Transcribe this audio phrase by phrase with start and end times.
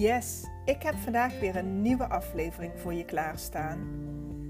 [0.00, 3.78] Yes, ik heb vandaag weer een nieuwe aflevering voor je klaarstaan.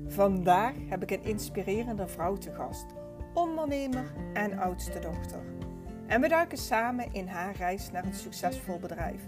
[0.06, 2.86] Vandaag heb ik een inspirerende vrouw te gast,
[3.34, 5.40] ondernemer en oudste dochter.
[6.06, 9.22] En we duiken samen in haar reis naar een succesvol bedrijf.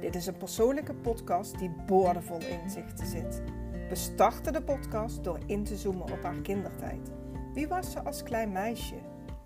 [0.00, 3.42] Dit is een persoonlijke podcast die boordevol inzichten zit.
[3.88, 7.12] We starten de podcast door in te zoomen op haar kindertijd.
[7.54, 8.96] Wie was ze als klein meisje?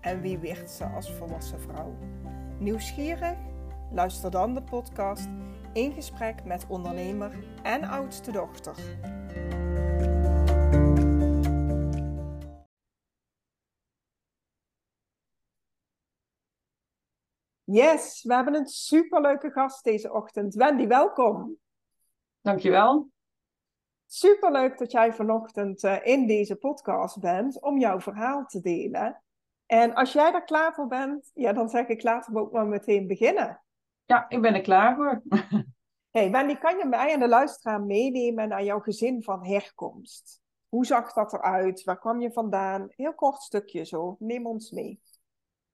[0.01, 1.95] En wie werd ze als volwassen vrouw?
[2.59, 3.37] Nieuwsgierig?
[3.91, 5.29] Luister dan de podcast
[5.77, 7.31] in gesprek met ondernemer
[7.63, 8.75] en oudste dochter.
[17.63, 20.55] Yes, we hebben een superleuke gast deze ochtend.
[20.55, 21.57] Wendy, welkom.
[22.41, 23.09] Dankjewel.
[24.05, 29.23] Superleuk dat jij vanochtend uh, in deze podcast bent om jouw verhaal te delen.
[29.65, 32.67] En als jij er klaar voor bent, ja, dan zeg ik laten we ook maar
[32.67, 33.61] meteen beginnen.
[34.07, 35.21] Ja, ik ben er klaar voor.
[36.17, 40.41] hey, Wendy, kan je mij en de luisteraar meenemen naar jouw gezin van herkomst?
[40.69, 41.83] Hoe zag dat eruit?
[41.83, 42.87] Waar kwam je vandaan?
[42.95, 44.15] Heel kort stukje zo.
[44.19, 45.01] Neem ons mee.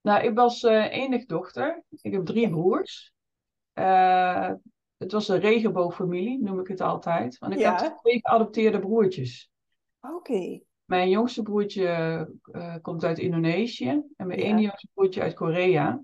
[0.01, 1.83] Nou, ik was uh, enig dochter.
[2.01, 3.13] Ik heb drie broers.
[3.73, 4.51] Uh,
[4.97, 7.37] het was een regenboogfamilie, noem ik het altijd.
[7.37, 7.75] Want ik ja.
[7.75, 9.51] had twee geadopteerde broertjes.
[9.99, 10.15] Oké.
[10.15, 10.63] Okay.
[10.85, 11.87] Mijn jongste broertje
[12.51, 14.45] uh, komt uit Indonesië en mijn ja.
[14.45, 16.01] ene jongste broertje uit Korea.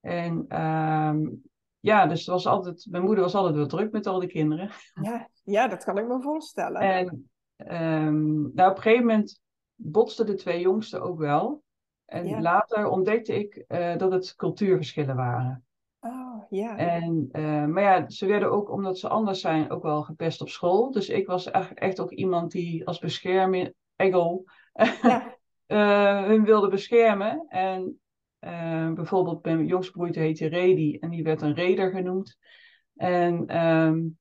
[0.00, 1.42] En um,
[1.80, 4.70] ja, dus was altijd, mijn moeder was altijd wel druk met al die kinderen.
[5.02, 6.80] Ja, ja dat kan ik me voorstellen.
[6.80, 9.40] En um, nou, op een gegeven moment
[9.74, 11.62] botsten de twee jongsten ook wel.
[12.04, 12.40] En ja.
[12.40, 15.64] later ontdekte ik uh, dat het cultuurverschillen waren.
[16.00, 16.76] Oh, ja.
[16.76, 20.48] En, uh, maar ja, ze werden ook, omdat ze anders zijn, ook wel gepest op
[20.48, 20.90] school.
[20.90, 24.44] Dus ik was echt, echt ook iemand die als bescherming, engel,
[25.02, 25.36] ja.
[25.66, 27.46] uh, hun wilde beschermen.
[27.48, 28.00] En
[28.40, 32.38] uh, bijvoorbeeld mijn jongste broertje heette Redi en die werd een reder genoemd.
[32.94, 34.18] En um,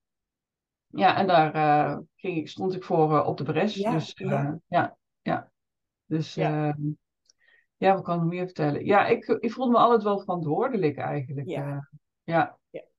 [0.88, 3.76] ja, en daar uh, ging ik, stond ik voor uh, op de bres.
[3.76, 4.60] Ja, dus ja.
[4.68, 5.52] ja, ja.
[6.06, 6.68] Dus Ja.
[6.68, 6.82] ehm,
[7.78, 8.86] ja, wat kan ik nog meer vertellen?
[8.86, 11.48] Ja, ik, ik voelde me altijd wel verantwoordelijk eigenlijk.
[11.48, 11.68] Ja.
[11.68, 11.78] eh.
[12.24, 12.58] ja.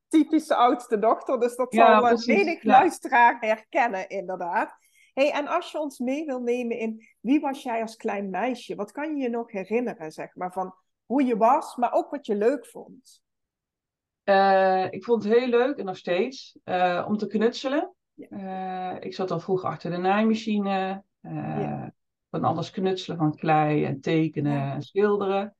[0.09, 4.77] Typische oudste dochter, dus dat zal menig luisteraar herkennen, inderdaad.
[5.12, 8.75] Hey, en als je ons mee wil nemen in wie was jij als klein meisje?
[8.75, 10.75] Wat kan je je nog herinneren, zeg maar, van
[11.09, 13.23] hoe je was, maar ook wat je leuk vond?
[14.23, 17.95] Eh, ik vond het heel leuk en nog steeds eh, om te knutselen.
[18.15, 18.29] Ja.
[18.95, 21.03] Eh, ik zat al vroeg achter de naaimachine.
[21.21, 21.93] Ja.
[22.31, 24.75] Van alles knutselen, van klei en tekenen Ja.
[24.75, 25.57] en schilderen.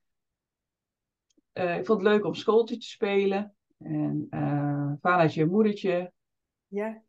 [1.53, 3.55] Ik vond het leuk om schooltje te spelen.
[3.79, 6.13] En uh, vadertje en moedertje.
[6.67, 7.03] Ja,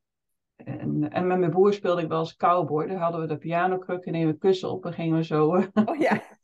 [0.56, 2.88] En, en met mijn broer speelde ik wel eens cowboy.
[2.88, 5.48] Daar hadden we de pianokruk en nemen we kussen op en gingen we zo,
[5.86, 6.22] oh ja,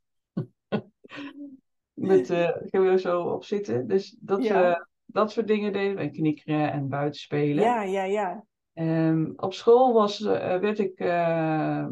[1.95, 3.87] met, we zo op zitten.
[3.87, 4.73] Dus dat, Ja.
[4.73, 6.01] eh, dat soort dingen deden we.
[6.01, 7.63] En knikkeren en buiten spelen.
[7.63, 8.45] ja, ja, ja.
[8.73, 11.87] Ehm, op school was, eh, werd ik, eh,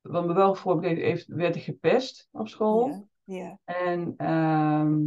[0.00, 2.88] wat me wel voorbeeld heeft, werd ik gepest op school.
[2.88, 3.58] Ja, ja.
[3.64, 5.00] En ehm,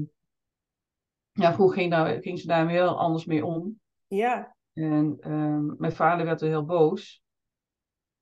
[1.32, 3.80] ja, vroeger ging, daar, ging ze daar heel anders mee om.
[4.08, 7.24] Ja, En ehm, mijn vader werd er heel boos.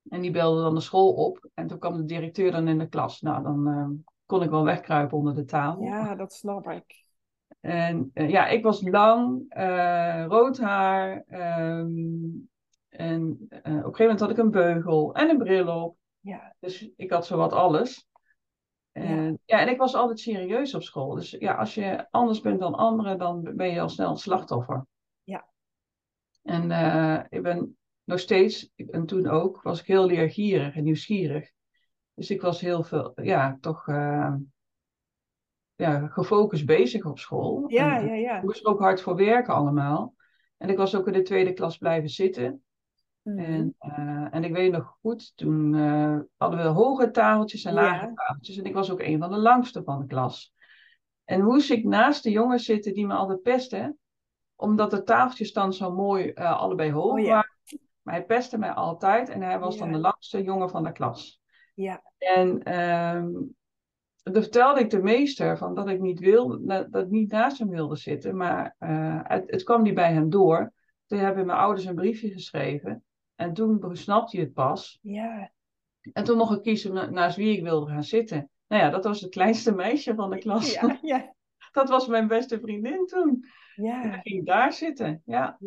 [0.10, 1.50] En die belde dan de school op.
[1.54, 3.22] En toen kwam de directeur dan in de klas.
[3.22, 5.83] Nou, dan kon ik wel wegkruipen onder de tafel.
[5.83, 7.05] ja, dat snap ik.
[7.59, 11.23] En eh, ja, ik was lang, eh, rood haar.
[11.27, 11.91] ehm,
[12.89, 15.97] en eh, op een gegeven moment had ik een beugel en een bril op.
[16.19, 18.07] Ja, Dus ik had zowat alles.
[18.91, 19.59] En, ja.
[19.59, 21.15] en ik was altijd serieus op school.
[21.15, 24.85] Dus ja, als je anders bent dan anderen, dan ben je al snel een slachtoffer.
[25.23, 25.47] Ja.
[26.44, 26.71] En
[27.29, 31.51] ik ben nog steeds, en toen ook, was ik heel leergierig en nieuwsgierig.
[32.13, 34.34] Dus ik was heel veel, ja, toch eh,
[35.75, 37.63] ja, gefocust bezig op school.
[37.68, 38.38] ja, En ja, ja.
[38.38, 40.13] ik moest ook hard voor werken allemaal.
[40.57, 42.63] En ik was ook in de tweede klas blijven zitten.
[43.22, 43.38] Mhm.
[43.38, 48.06] En, eh, en ik weet nog goed, toen eh, hadden we hoge tafeltjes en lage
[48.06, 48.12] Ja.
[48.13, 48.57] tafeltjes.
[48.57, 50.53] En ik was ook een van de langste van de klas.
[51.24, 53.98] En moest ik naast de jongens zitten die me altijd pesten.
[54.56, 57.25] Omdat de tafeltjes dan zo mooi allebei hoog Oh ja.
[57.27, 57.51] waren.
[58.01, 61.42] Maar hij pestte mij altijd en hij was dan de langste jongen van de klas.
[61.74, 62.64] Ja, En
[64.24, 66.20] toen vertelde ik de meester van dat ik niet
[66.62, 68.36] na- dat ik niet naast hem wilde zitten.
[68.36, 70.74] Maar eh, het, het kwam niet bij hem door.
[71.06, 73.04] Toen hebben mijn ouders een briefje geschreven.
[73.36, 75.00] En toen snapte hij het pas.
[75.02, 75.52] ja,
[76.14, 78.50] En toen mocht ik kiezen na- naast wie ik wilde gaan zitten.
[78.68, 80.74] Nou ja, dat was het kleinste meisje van de klas.
[80.74, 81.34] ja, ja,
[81.72, 83.46] Dat was mijn beste vriendin toen.
[83.75, 84.02] En ja.
[84.02, 85.22] dan ging ik daar zitten.
[85.25, 85.58] Ja,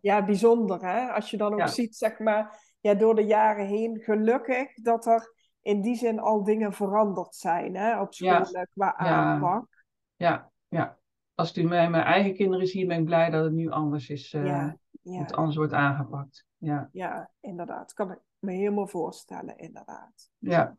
[0.00, 1.06] Ja, bijzonder hè.
[1.12, 1.66] Als je dan ook Ja.
[1.66, 6.44] ziet, zeg maar, ja, door de jaren heen, gelukkig dat er in die zin al
[6.44, 8.50] dingen veranderd zijn hè, op school Ja.
[8.50, 9.84] eh, qua aanpak.
[10.16, 10.98] ja, ja.
[11.34, 14.08] als ik nu mijn, mijn eigen kinderen zie, ben ik blij dat het nu anders
[14.08, 14.32] is.
[14.32, 15.18] Uh, ja, ja.
[15.18, 16.46] Het anders wordt aangepakt.
[16.56, 17.92] Ja, ja inderdaad.
[17.92, 20.30] Kan ik me helemaal voorstellen, inderdaad.
[20.38, 20.76] Ja.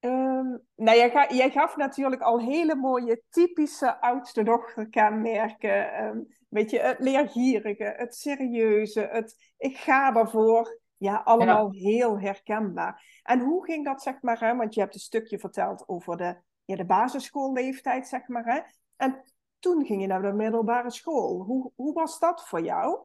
[0.00, 6.04] Um, nou, jij, ga, jij, gaf natuurlijk al hele mooie typische oudste dochterkenmerken.
[6.04, 10.78] Um, weet je, het leergierige, het serieuze, het ik ga ervoor.
[10.96, 13.20] Ja, allemaal heel herkenbaar.
[13.22, 14.56] En hoe ging dat, zeg maar, hè?
[14.56, 18.44] want je hebt een stukje verteld over de, ja, de basisschoolleeftijd, zeg maar.
[18.44, 18.60] Hè?
[18.96, 19.22] En
[19.58, 21.42] toen ging je naar de middelbare school.
[21.42, 23.04] Hoe, hoe was dat voor jou?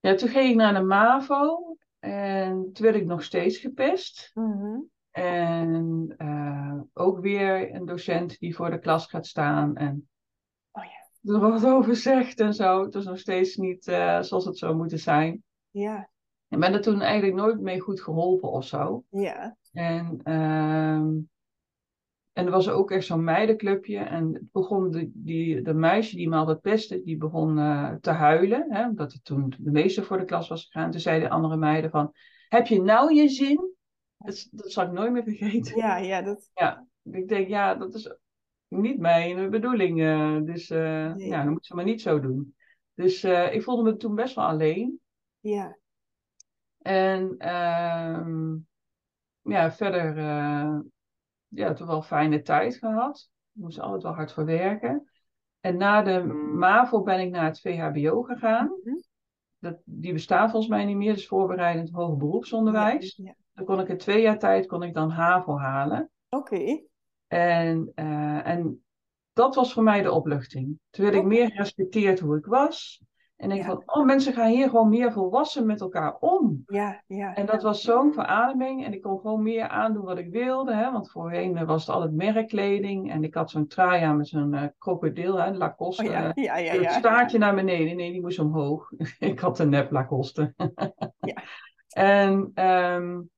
[0.00, 4.30] Ja, toen ging ik naar de MAVO en toen werd ik nog steeds gepest.
[4.34, 10.08] Mm En uh, ook weer een docent die voor de klas gaat staan en.
[11.22, 12.84] Er wat over zegt en zo.
[12.84, 15.42] Het is nog steeds niet uh, zoals het zou moeten zijn.
[15.70, 16.10] Ja.
[16.48, 19.04] Ik ben er toen eigenlijk nooit mee goed geholpen of zo.
[19.10, 19.56] Ja.
[19.72, 20.94] En, uh,
[22.32, 23.98] en er was ook echt zo'n meidenclubje.
[23.98, 28.10] En het begon de, die, de meisje die me altijd pestte, die begon uh, te
[28.10, 28.66] huilen.
[28.68, 30.90] Hè, omdat het toen de meester voor de klas was gegaan.
[30.90, 32.12] Toen zeiden andere meiden van,
[32.48, 33.74] heb je nou je zin?
[34.18, 35.76] Dat, dat zal ik nooit meer vergeten.
[35.76, 36.22] Ja, ja.
[36.22, 36.50] Dat...
[36.54, 38.16] ja ik denk, ja, dat is
[38.70, 40.00] niet mijn bedoeling.
[40.00, 41.28] Uh, dus uh, nee.
[41.28, 42.54] ja, dan moet ze maar niet zo doen.
[42.94, 45.00] Dus ik voelde me toen best wel alleen.
[45.40, 45.78] Ja.
[46.78, 48.54] En uh,
[49.42, 50.14] ja, verder
[51.48, 53.30] ja, toch wel fijne tijd gehad.
[53.52, 55.10] Ik moest altijd wel hard voor werken.
[55.60, 56.22] En na de
[56.54, 58.66] MAVO ben ik naar het VHBO gegaan.
[58.66, 59.02] Mm -hmm.
[59.58, 63.16] dat, die bestaat volgens mij niet meer, dus voorbereidend hoger beroepsonderwijs.
[63.16, 63.34] Ja, ja.
[63.52, 66.10] Dan kon ik in twee jaar tijd kon ik dan HAVO halen.
[66.28, 66.54] Oké.
[66.54, 66.89] Okay.
[67.30, 68.84] En, uh, en
[69.32, 70.78] dat was voor mij de opluchting.
[70.90, 73.02] Toen werd ik meer gerespecteerd hoe ik was.
[73.36, 73.64] En ik ja.
[73.64, 76.62] van, oh, mensen gaan hier gewoon meer volwassen met elkaar om.
[76.66, 77.34] Ja, ja.
[77.34, 78.84] En dat was zo'n verademing.
[78.84, 80.74] En ik kon gewoon meer aandoen wat ik wilde.
[80.74, 80.92] Hè?
[80.92, 83.10] Want voorheen was het altijd merkkleding.
[83.10, 86.04] En ik had zo'n trui aan met zo'n uh, krokodil, hè, Lacoste.
[86.04, 86.32] Oh, ja.
[86.34, 87.96] Ja, ja, het staartje naar beneden.
[87.96, 88.92] Nee, die moest omhoog.
[89.18, 90.54] ik had een nep Lacoste.
[91.20, 91.42] ja.
[91.90, 93.30] En um,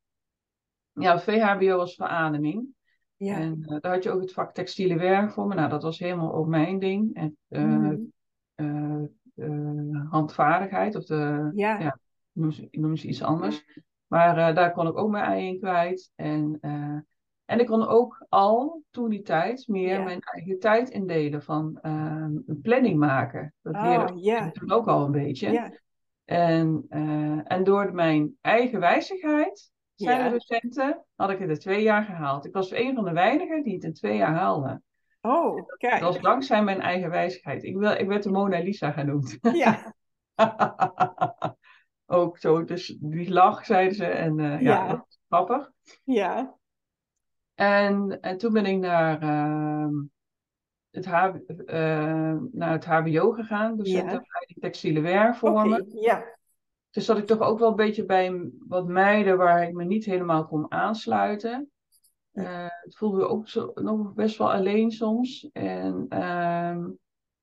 [0.93, 2.75] ja, VHBO was verademing.
[3.25, 3.37] Ja.
[3.37, 5.55] En uh, daar had je ook het vak textiele werk voor me.
[5.55, 7.15] Nou, dat was helemaal ook mijn ding.
[7.15, 8.13] En, uh, mm.
[9.35, 11.81] uh, handvaardigheid, of de, ja.
[11.81, 11.99] ja
[12.33, 13.65] noem, ze, noem ze iets anders.
[14.07, 16.11] Maar daar kon ik ook mijn ei in kwijt.
[16.15, 16.59] En,
[17.45, 20.03] en ik kon ook al toen die tijd meer Ja.
[20.03, 23.55] mijn eigen tijd indelen van een planning maken.
[23.63, 25.81] Dat Oh, leerde ik toen ook al een beetje.
[26.25, 26.87] En,
[27.45, 30.31] en door mijn eigen wijzigheid, zeiden Ja.
[30.31, 32.45] de docenten, had ik het in twee jaar gehaald.
[32.47, 34.83] Ik was een van de weinigen die het in twee jaar haalde.
[35.21, 36.01] Oh, kijk.
[36.01, 37.63] Dat was dankzij mijn eigen wijsheid.
[37.63, 39.39] Ik, wil, ik werd de Mona Lisa genoemd.
[39.53, 39.95] Ja,
[42.07, 44.05] ook zo, dus die lach, zeiden ze.
[44.05, 45.07] En uh, ja, Ja.
[45.29, 45.71] grappig.
[46.05, 46.57] ja,
[47.55, 49.89] En, en toen ben ik naar, uh,
[50.91, 55.87] het, uh, naar het HBO gegaan, docentenopleiding textiele werkvormen.
[55.89, 56.25] ja,
[56.93, 60.05] Dus zat ik toch ook wel een beetje bij wat meiden waar ik me niet
[60.05, 61.71] helemaal kon aansluiten.
[62.33, 65.51] Uh, het voelde ook zo, nog best wel alleen soms.
[65.53, 66.87] En, uh,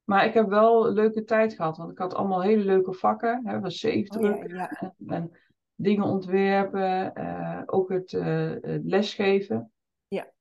[0.04, 3.42] maar ik heb wel een leuke tijd gehad, want ik had allemaal hele leuke vakken.
[3.48, 4.70] Hè, was zeefdruk oh, ja, ja.
[4.80, 5.32] en, en,
[5.76, 9.72] dingen ontwerpen, uh, ook het, het, lesgeven.
[10.08, 10.32] Ja.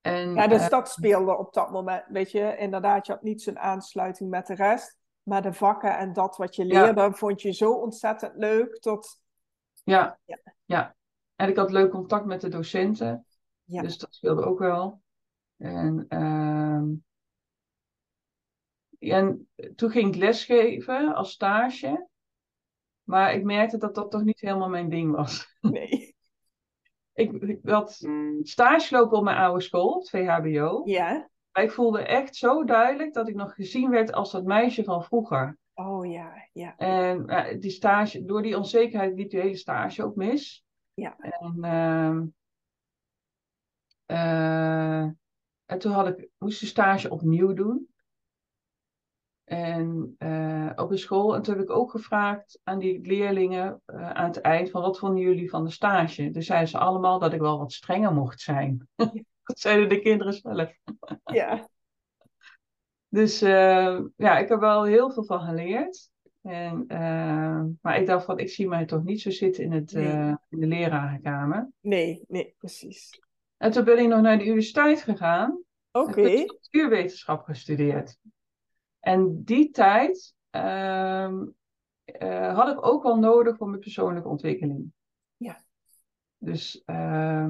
[0.00, 3.58] En, ja, dus dat speelde op dat moment, weet je, inderdaad, je had niet zo'n
[3.58, 4.97] aansluiting met de rest.
[5.28, 7.12] Maar de vakken en dat wat je leerde, ja.
[7.12, 8.78] vond je zo ontzettend leuk.
[8.78, 9.20] Tot...
[9.84, 10.38] Ja, ja.
[10.64, 10.96] ja.
[11.36, 13.26] En ik had leuk contact met de docenten.
[13.64, 13.82] Ja.
[13.82, 15.02] Dus dat speelde ook wel.
[15.56, 16.82] En, uh,
[19.12, 22.08] en toen ging ik lesgeven als stage.
[23.02, 25.56] Maar ik merkte dat dat toch niet helemaal mijn ding was.
[25.60, 26.16] Nee.
[27.12, 28.06] ik, ik had
[28.42, 30.80] stage lopen op mijn oude school, het VHBO.
[30.84, 31.30] Ja.
[31.58, 35.04] Maar ik voelde echt zo duidelijk dat ik nog gezien werd als dat meisje van
[35.04, 35.58] vroeger.
[35.74, 36.76] Oh ja, ja.
[36.76, 40.64] En uh, die stage, door die onzekerheid liep die hele stage ook mis.
[40.94, 41.16] Ja.
[41.18, 42.20] En, uh,
[44.16, 45.02] uh,
[45.64, 47.88] en toen had ik, moest de stage opnieuw doen.
[49.44, 51.34] En uh, op de school.
[51.34, 54.98] En toen heb ik ook gevraagd aan die leerlingen uh, aan het eind van wat
[54.98, 56.30] vonden jullie van de stage?
[56.30, 58.88] Toen zeiden ze allemaal dat ik wel wat strenger mocht zijn.
[58.96, 59.12] Ja.
[59.48, 60.72] dat zeiden de kinderen zelf.
[61.24, 61.68] ja.
[63.10, 66.10] Dus uh, ja, ik heb wel heel veel van geleerd.
[66.42, 66.84] En,
[67.82, 70.34] maar ik dacht van, ik zie mij toch niet zo zitten in, het, Nee.
[70.48, 71.70] in de lerarenkamer.
[71.80, 73.20] Nee, nee, precies.
[73.56, 75.62] En toen ben ik nog naar de universiteit gegaan.
[75.92, 76.20] Oké.
[76.22, 78.18] En heb cultuurwetenschap gestudeerd.
[79.00, 81.28] En die tijd uh,
[82.54, 84.92] had ik ook wel nodig voor mijn persoonlijke ontwikkeling.
[85.36, 85.64] Ja.
[86.38, 87.48] Dus, uh,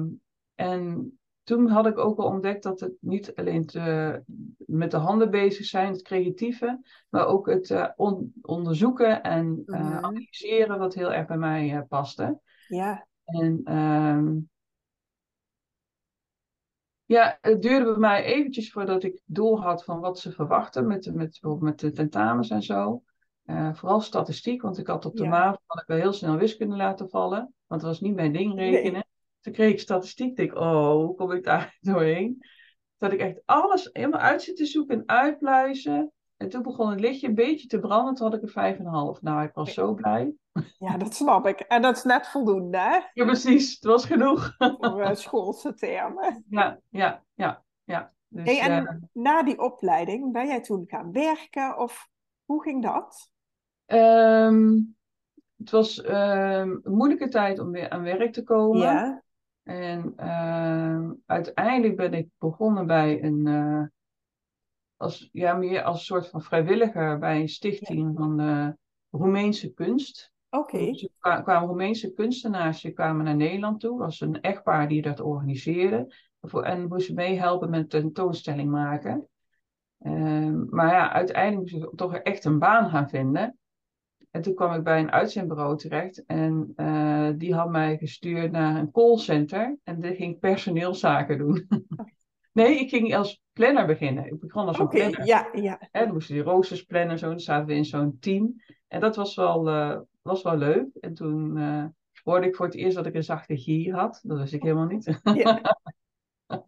[0.55, 1.18] en
[1.49, 4.21] toen had ik ook al ontdekt dat het niet alleen te,
[4.57, 6.79] met de handen bezig zijn, het creatieve,
[7.09, 7.87] maar ook het uh,
[8.41, 10.05] onderzoeken en uh, Mhm.
[10.05, 12.39] analyseren, wat heel erg bij mij uh, paste.
[12.67, 14.37] Ja, En ehm,
[17.05, 21.05] ja, het duurde bij mij eventjes voordat ik door had van wat ze verwachten met,
[21.05, 23.03] met, bijvoorbeeld met de tentamens en zo.
[23.73, 25.29] Vooral statistiek, want ik had op de Ja.
[25.29, 28.55] MAVO had ik wel heel snel wiskunde laten vallen, want dat was niet mijn ding
[28.55, 28.91] rekenen.
[28.91, 29.03] Nee.
[29.41, 32.45] Toen kreeg ik statistiek, denk ik, oh, hoe kom ik daar doorheen?
[32.97, 36.11] Dat ik echt alles helemaal uit zit te zoeken en uitpluizen.
[36.37, 38.85] En toen begon het lichtje een beetje te branden, toen had ik een vijf en
[38.85, 39.21] een half.
[39.21, 40.33] Nou, ik was zo blij.
[40.77, 41.59] ja, dat snap ik.
[41.59, 42.99] En dat is net voldoende, hè?
[43.13, 44.55] Ja, precies, het was genoeg.
[44.57, 46.45] Voor uh, schoolse termen.
[46.49, 48.13] Ja, ja, ja, ja.
[48.27, 52.07] Dus, Hey, en eh, na die opleiding, ben jij toen gaan werken of
[52.45, 53.31] hoe ging dat?
[53.85, 54.75] ehm,
[55.57, 58.79] het was ehm, een moeilijke tijd om weer aan werk te komen.
[58.79, 59.23] Ja,
[59.69, 63.83] En ehm, uiteindelijk ben ik begonnen bij een, eh,
[64.97, 68.67] als, ja, meer als soort van vrijwilliger bij een stichting van eh,
[69.09, 70.31] Roemeense kunst.
[70.49, 70.77] oké.
[70.85, 73.97] Dus kwa- kwamen Roemeense kunstenaars die kwamen naar Nederland toe.
[73.99, 76.13] was een echtpaar die dat organiseerde.
[76.41, 79.27] Voor- En moesten meehelpen met tentoonstelling maken.
[79.99, 83.58] Ehm, maar ja, uiteindelijk moest ik toch echt een baan gaan vinden.
[84.31, 86.25] En toen kwam ik bij een uitzendbureau terecht.
[86.25, 89.77] En eh, die had mij gestuurd naar een callcenter.
[89.83, 91.67] En daar ging ik personeelszaken doen.
[92.53, 94.25] nee, ik ging als planner beginnen.
[94.25, 95.25] Ik begon als Oké, een planner.
[95.25, 95.77] ja, ja.
[95.91, 97.19] Hè, dan moesten die roosters plannen.
[97.19, 97.27] Zo.
[97.27, 98.61] Dan zaten we in zo'n team.
[98.87, 100.87] En dat was wel, eh, was wel leuk.
[100.99, 101.85] En toen eh,
[102.23, 104.19] hoorde ik voor het eerst dat ik een zachte G had.
[104.23, 105.19] Dat wist ik helemaal niet.
[105.33, 105.77] ja.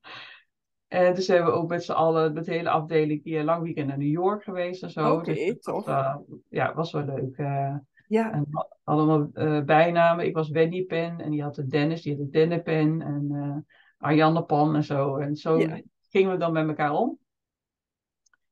[0.92, 3.88] En dus hebben we ook met z'n allen, met de hele afdeling, die lang weekend
[3.88, 5.14] naar New York geweest en zo.
[5.14, 5.86] Oké, dus tof.
[5.86, 6.16] was, eh,
[6.50, 7.38] ja, was wel leuk.
[7.38, 7.76] eh.
[8.08, 8.32] ja.
[8.32, 8.48] en
[8.84, 10.26] allemaal eh, bijnamen.
[10.26, 13.66] Ik was Wendy Pen en die had de Dennis, die had de Denne Pen en
[13.98, 15.16] Arjanne Pan en zo.
[15.18, 15.82] En zo Ja.
[16.10, 17.18] gingen we dan met elkaar om.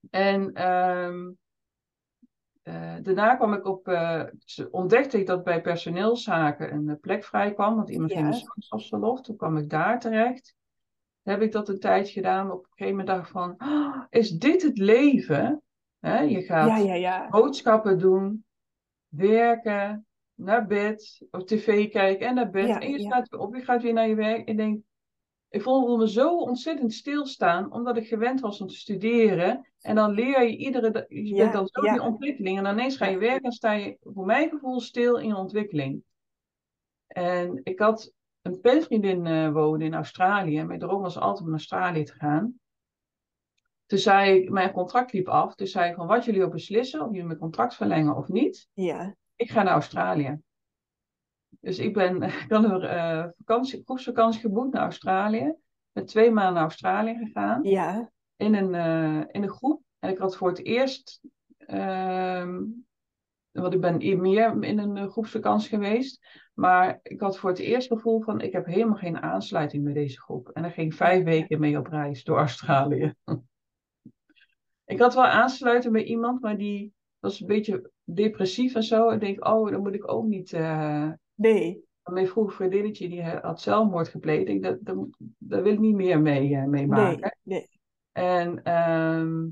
[0.09, 1.29] En ehm,
[2.61, 3.99] eh, daarna kwam ik op,
[4.71, 8.31] ontdekte ik dat bij personeelszaken een plek vrij kwam, want iemand ging Ja.
[8.31, 9.21] in zwangerschapsverlof.
[9.21, 10.57] Toen kwam ik daar terecht.
[11.21, 14.03] Heb ik dat een tijdje gedaan, maar op een gegeven moment dacht ik van, "Ah,
[14.09, 15.61] is dit het leven?
[16.01, 17.29] Je gaat Ja, ja, ja.
[17.29, 18.45] boodschappen doen,
[19.07, 20.07] werken,
[20.39, 22.69] naar bed, op tv kijken en naar bed.
[22.81, 24.47] En je staat weer op, je gaat weer naar je werk.
[24.47, 24.81] Ik denk,
[25.49, 29.67] ik voelde me zo ontzettend stilstaan, omdat ik gewend was om te studeren.
[29.81, 32.57] En dan leer je iedere dag, je bent dan zo die ontwikkeling.
[32.57, 35.35] En dan ineens ga je werken en sta je, voor mijn gevoel, stil in je
[35.35, 36.03] ontwikkeling.
[37.07, 40.57] En ik had een penvriendin eh wonen in Australië.
[40.57, 42.59] En mijn droom was altijd om naar Australië te gaan.
[43.85, 45.55] Toen zei ik, mijn contract liep af.
[45.55, 48.67] Toen zei ik van, wat jullie ook beslissen, of jullie mijn contract verlengen of niet.
[48.73, 50.39] Ja, Ik ga naar Australië.
[51.59, 55.53] Dus ik ben, ik had een eh, vakantie, groepsvakantie geboekt naar Australië.
[55.91, 57.63] Ben twee maanden naar Australië gegaan.
[57.63, 59.81] ja, In een, eh, in een groep.
[59.99, 61.21] En ik had voor het eerst,
[61.57, 62.63] ehm,
[63.51, 66.25] want ik ben meer in een eh, groepsvakantie geweest.
[66.59, 69.93] Maar ik had voor het eerst het gevoel van, ik heb helemaal geen aansluiting met
[69.93, 70.49] deze groep.
[70.49, 73.13] En daar ging vijf weken mee op reis door Australië.
[74.85, 79.09] ik had wel aansluiten bij iemand, maar die was een beetje depressief en zo.
[79.09, 80.53] Ik denk, oh, dan moet ik ook niet...
[80.53, 84.47] eh, nee, mijn vroege vriendinnetje die had zelfmoord gepleegd.
[84.47, 87.37] Ik dat, dat, daar wil ik niet meer mee, eh, mee nee, maken.
[87.43, 87.69] nee.
[88.11, 89.47] En, ehm,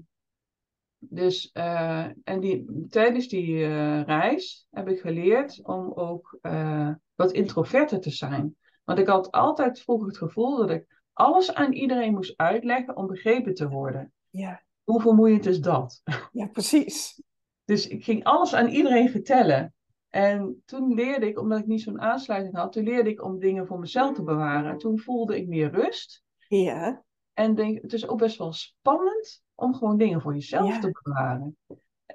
[0.99, 7.31] dus, eh, en die, tijdens die eh, reis heb ik geleerd om ook eh, wat
[7.31, 8.55] introverter te zijn.
[8.83, 13.07] Want ik had altijd vroeger het gevoel dat ik alles aan iedereen moest uitleggen om
[13.07, 14.13] begrepen te worden.
[14.29, 16.01] Ja, Hoe vermoeiend is dat?
[16.31, 17.21] ja, precies.
[17.65, 19.73] Dus ik ging alles aan iedereen vertellen.
[20.09, 23.67] En toen leerde ik, omdat ik niet zo'n aansluiting had, toen leerde ik om dingen
[23.67, 24.71] voor mezelf te bewaren.
[24.71, 26.23] En toen voelde ik meer rust.
[26.47, 30.79] Ja, En denk, het is ook best wel spannend om gewoon dingen voor jezelf Ja.
[30.79, 31.57] te bewaren.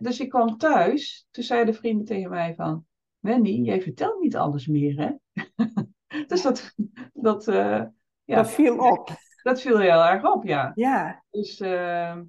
[0.00, 2.86] Dus ik kwam thuis, toen zeiden vrienden tegen mij van,
[3.18, 5.42] Wendy, jij vertelt niet alles meer, hè?
[6.26, 6.74] dus dat,
[7.12, 7.82] dat, eh,
[8.24, 9.10] ja, dat viel op.
[9.42, 10.72] dat viel heel erg op, ja.
[10.74, 12.20] Ja, Dus, eh,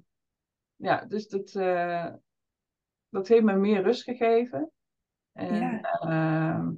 [0.76, 2.12] ja, dus dat, eh,
[3.08, 4.70] dat heeft me meer rust gegeven.
[5.32, 5.80] En Ja.
[5.80, 6.72] ehm,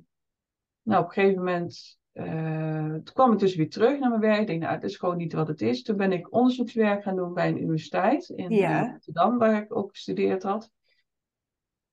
[0.83, 4.41] nou, op een gegeven moment eh, toen kwam ik dus weer terug naar mijn werk.
[4.41, 5.83] Ik denk, nou, het is gewoon niet wat het is.
[5.83, 8.85] Toen ben ik onderzoekswerk gaan doen bij een universiteit in Ja.
[8.85, 10.71] eh, Rotterdam, waar ik ook gestudeerd had.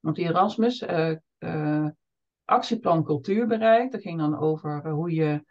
[0.01, 0.81] Op de Erasmus.
[0.81, 1.87] eh,
[2.45, 3.91] actieplan cultuurbereik.
[3.91, 5.43] Dat ging dan over hoe je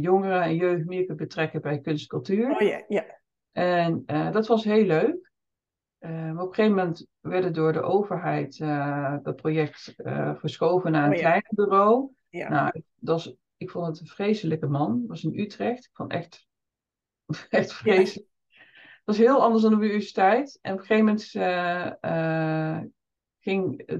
[0.00, 2.50] jongeren en jeugd meer kunt betrekken bij kunst en cultuur.
[2.50, 3.04] oh ja, ja,
[3.52, 5.32] En dat was heel leuk.
[5.98, 8.58] Maar op een gegeven moment werd het door de overheid
[9.22, 9.94] dat project
[10.34, 11.20] verschoven naar een Oh ja.
[11.20, 12.10] kleiner bureau.
[12.28, 12.48] ja.
[12.48, 15.06] Nou, dat was, ik vond het een vreselijke man.
[15.06, 15.84] Was in Utrecht.
[15.84, 16.46] Ik vond echt
[17.50, 18.28] Echt vreselijk.
[19.04, 20.58] Dat was heel anders dan de universiteit.
[20.62, 21.34] En op een gegeven moment
[22.00, 22.80] uh,
[23.40, 23.92] ging.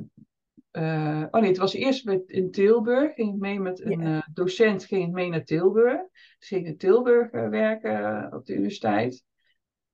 [0.73, 3.15] Uh, oh nee, het was eerst in Tilburg.
[3.15, 6.01] Ging ik mee met een docent ging ik mee naar Tilburg.
[6.39, 9.25] Dus ging in Tilburg werken op de universiteit.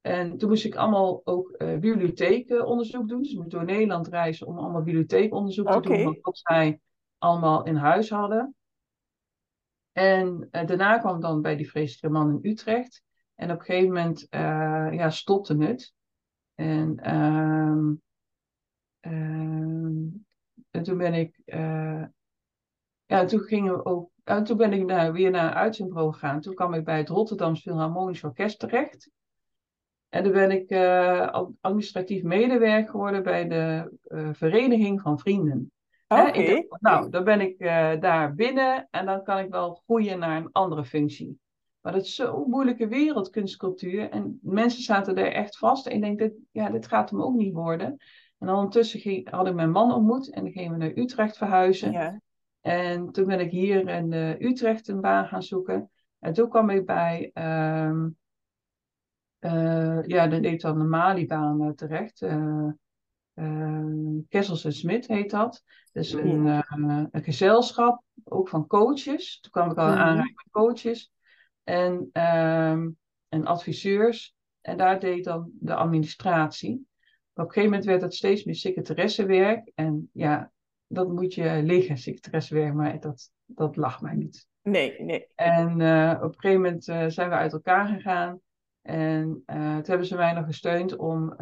[0.00, 3.22] En toen moest ik allemaal ook bibliotheekonderzoek doen.
[3.22, 6.18] Dus ik moest door Nederland reizen om allemaal bibliotheekonderzoek te doen.
[6.20, 6.80] Wat zij
[7.18, 8.54] allemaal in huis hadden.
[9.92, 13.02] En daarna kwam dan bij die vreselijke man in Utrecht.
[13.34, 15.94] En op een gegeven moment uh, ja, stopte het.
[16.54, 17.94] En, ehm,
[19.00, 20.06] ehm,
[20.70, 21.40] en toen ben ik.
[21.46, 22.04] Uh,
[23.06, 24.10] ja, toen gingen we ook.
[24.24, 26.40] En toen ben ik naar, weer naar een gegaan.
[26.40, 29.10] Toen kwam ik bij het Rotterdams Philharmonisch Orkest terecht.
[30.08, 30.72] En toen ben ik
[31.60, 33.92] administratief medewerker geworden bij de
[34.32, 35.72] Vereniging van Vrienden.
[36.12, 36.66] Oké.
[36.80, 37.58] nou, dan ben ik
[38.00, 41.40] daar binnen en dan kan ik wel groeien naar een andere functie.
[41.80, 44.10] Maar dat is zo'n moeilijke wereld, kunstcultuur.
[44.10, 45.86] En mensen zaten er echt vast.
[45.86, 47.96] En ik denk, dat, ja, dit gaat hem ook niet worden.
[48.38, 50.30] En ondertussen ging, had ik mijn man ontmoet.
[50.30, 51.92] En dan gingen we naar Utrecht verhuizen.
[51.92, 52.20] Ja.
[52.60, 55.90] En toen ben ik hier in uh, Utrecht een baan gaan zoeken.
[56.18, 58.04] En toen kwam ik bij, uh,
[59.40, 62.26] uh, ja, dan deed dan de Malibaan terecht.
[64.28, 65.62] Kessels en Smit heet dat.
[65.92, 69.40] Dus een, een, gezelschap, ook van coaches.
[69.40, 71.12] Toen kwam ik al mm aanraking met coaches
[71.64, 74.34] en, um, en adviseurs.
[74.60, 76.86] En daar deed dan de administratie.
[77.34, 79.70] op een gegeven moment werd het steeds meer secretaressewerk.
[79.74, 80.52] En ja,
[80.86, 84.48] dat moet je liggen, secretaressewerk, maar dat, dat lag mij niet.
[84.62, 85.26] Nee, nee.
[85.34, 88.40] En uh, op een gegeven moment uh, zijn we uit elkaar gegaan.
[88.82, 91.34] En uh, toen hebben ze mij nog gesteund om.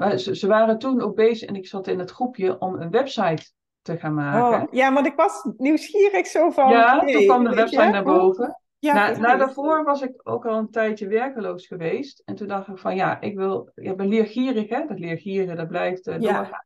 [0.00, 3.52] Ze, ze, waren toen ook bezig en ik zat in het groepje om een website
[3.82, 4.62] te gaan maken.
[4.62, 6.70] Oh, ja, want ik was nieuwsgierig zo van.
[6.70, 8.60] Ja, toen kwam de website naar boven.
[8.78, 12.22] Ja, na, na daarvoor was ik ook al een tijdje werkeloos geweest.
[12.24, 15.68] En toen dacht ik van ja, ik wil, je ben leergierig hè, dat leergierig, dat
[15.68, 16.64] blijft uh, doorgaan.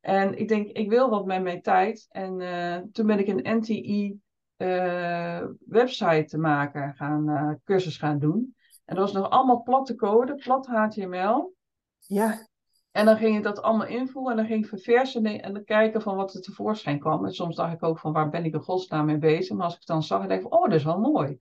[0.00, 2.06] En ik denk, ik wil wat met mijn tijd.
[2.10, 4.18] En uh, toen ben ik een NTI
[4.56, 8.54] uh, eh, website maken, gaan, cursus gaan doen.
[8.84, 11.54] En dat was nog allemaal platte code, plat HTML.
[11.98, 12.48] Ja.
[12.90, 16.02] En dan ging je dat allemaal invoeren en dan ging ik verversen en dan kijken
[16.02, 17.24] van wat er tevoorschijn kwam.
[17.24, 19.56] En soms dacht ik ook van waar ben ik in godsnaam mee bezig.
[19.56, 21.38] Maar als ik het dan zag, dacht ik van oh, dat is wel mooi.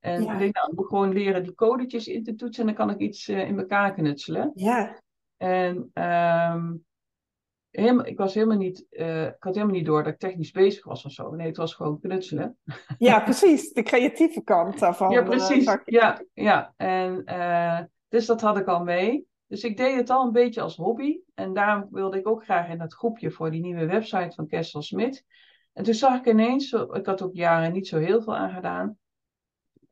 [0.00, 2.86] En ik denk, nou, ik moet gewoon leren die codetjes in te toetsen en dan
[2.86, 4.50] kan ik iets uh, in elkaar knutselen.
[4.54, 5.02] Ja.
[5.36, 6.84] En um,
[7.70, 10.84] helemaal, ik was helemaal niet, uh, ik had helemaal niet door dat ik technisch bezig
[10.84, 11.30] was of zo.
[11.30, 12.58] Nee, het was gewoon knutselen.
[12.98, 13.72] Ja, precies.
[13.72, 15.10] De creatieve kant daarvan.
[15.10, 15.66] Ja, precies.
[15.66, 16.72] Uh, ja, ja.
[16.76, 17.24] En
[18.08, 19.27] dus dat had ik al mee.
[19.48, 21.20] Dus ik deed het al een beetje als hobby.
[21.34, 24.82] En daarom wilde ik ook graag in dat groepje voor die nieuwe website van Kessel
[24.82, 25.24] Smit.
[25.72, 28.98] En toen zag ik ineens, ik had ook jaren niet zo heel veel aan gedaan.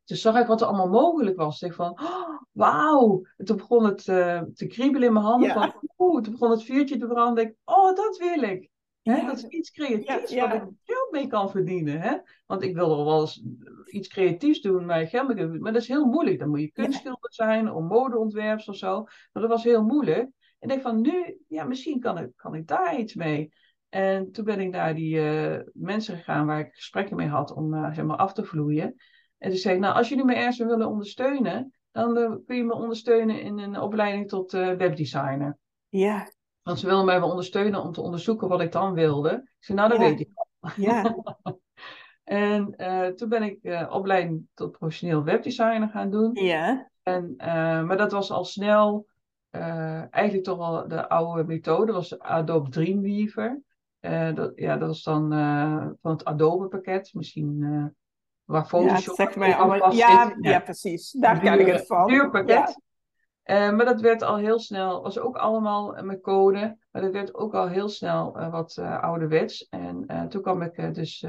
[0.05, 1.63] Toen zag ik wat er allemaal mogelijk was.
[1.63, 3.23] Ik van, oh, wauw.
[3.37, 5.53] toen begon het uh, te kriebelen in mijn handen.
[5.53, 7.45] Van, oeh, toen begon het vuurtje te branden.
[7.45, 8.71] Ik, oh, dat wil ik.
[9.07, 9.27] Hè?
[9.27, 12.01] Dat is iets creatiefs ja, wat ik geld mee kan verdienen.
[12.01, 12.17] Hè?
[12.47, 13.43] Want ik wil wel eens
[13.87, 16.39] iets creatiefs doen, maar geld mee Maar dat is heel moeilijk.
[16.39, 19.03] Dan moet je kunstschilder zijn, of modeontwerps of zo.
[19.03, 20.19] Maar dat was heel moeilijk.
[20.19, 23.53] En ik denk van nu, ja, misschien kan ik, kan ik daar iets mee.
[23.89, 27.75] En toen ben ik naar die uh, mensen gegaan waar ik gesprekken mee had om
[27.75, 28.95] uh, zeg maar af te vloeien.
[29.39, 32.65] En toen zei ik, nou, als jullie me ergens willen ondersteunen, dan uh, kun je
[32.65, 35.59] me ondersteunen in een opleiding tot webdesigner.
[35.89, 36.29] Ja.
[36.67, 39.31] Want ze wilden mij wel ondersteunen om te onderzoeken wat ik dan wilde.
[39.31, 40.71] Ik zei, nou, dat weet ik al.
[40.77, 41.17] Ja.
[42.25, 46.31] en uh, toen ben ik uh, opleiding tot professioneel webdesigner gaan doen.
[46.35, 46.91] Ja.
[47.03, 47.47] En, uh,
[47.83, 49.07] maar dat was al snel
[50.11, 51.87] eigenlijk toch wel de oude methode.
[51.87, 53.63] Dat was Adobe Dreamweaver.
[54.35, 55.29] dat, ja, dat was dan
[56.03, 57.11] van het Adobe pakket.
[57.15, 57.95] Misschien
[58.45, 61.11] waar Photoshop ja, zeg maar, allemaal, ja, ja, precies.
[61.11, 62.07] Daar ken ik het van.
[62.07, 62.75] Duur Ja.
[63.51, 67.35] Uh, maar dat werd al heel snel, was ook allemaal met code, maar dat werd
[67.35, 69.69] ook al heel snel uh, wat uh, ouderwets.
[69.69, 71.25] En toen kwam ik dus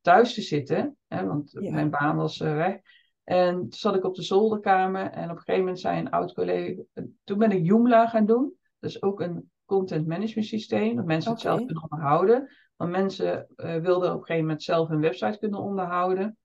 [0.00, 2.78] thuis te zitten, hè, want mijn baan was weg.
[3.24, 6.34] En toen zat ik op de zolderkamer en op een gegeven moment zei een oud
[6.34, 6.82] collega,
[7.24, 8.54] toen ben ik Joomla gaan doen.
[8.78, 12.48] Dat is ook een content management systeem, dat mensen het zelf kunnen onderhouden.
[12.76, 16.36] Want mensen wilden op een gegeven moment zelf hun website kunnen onderhouden.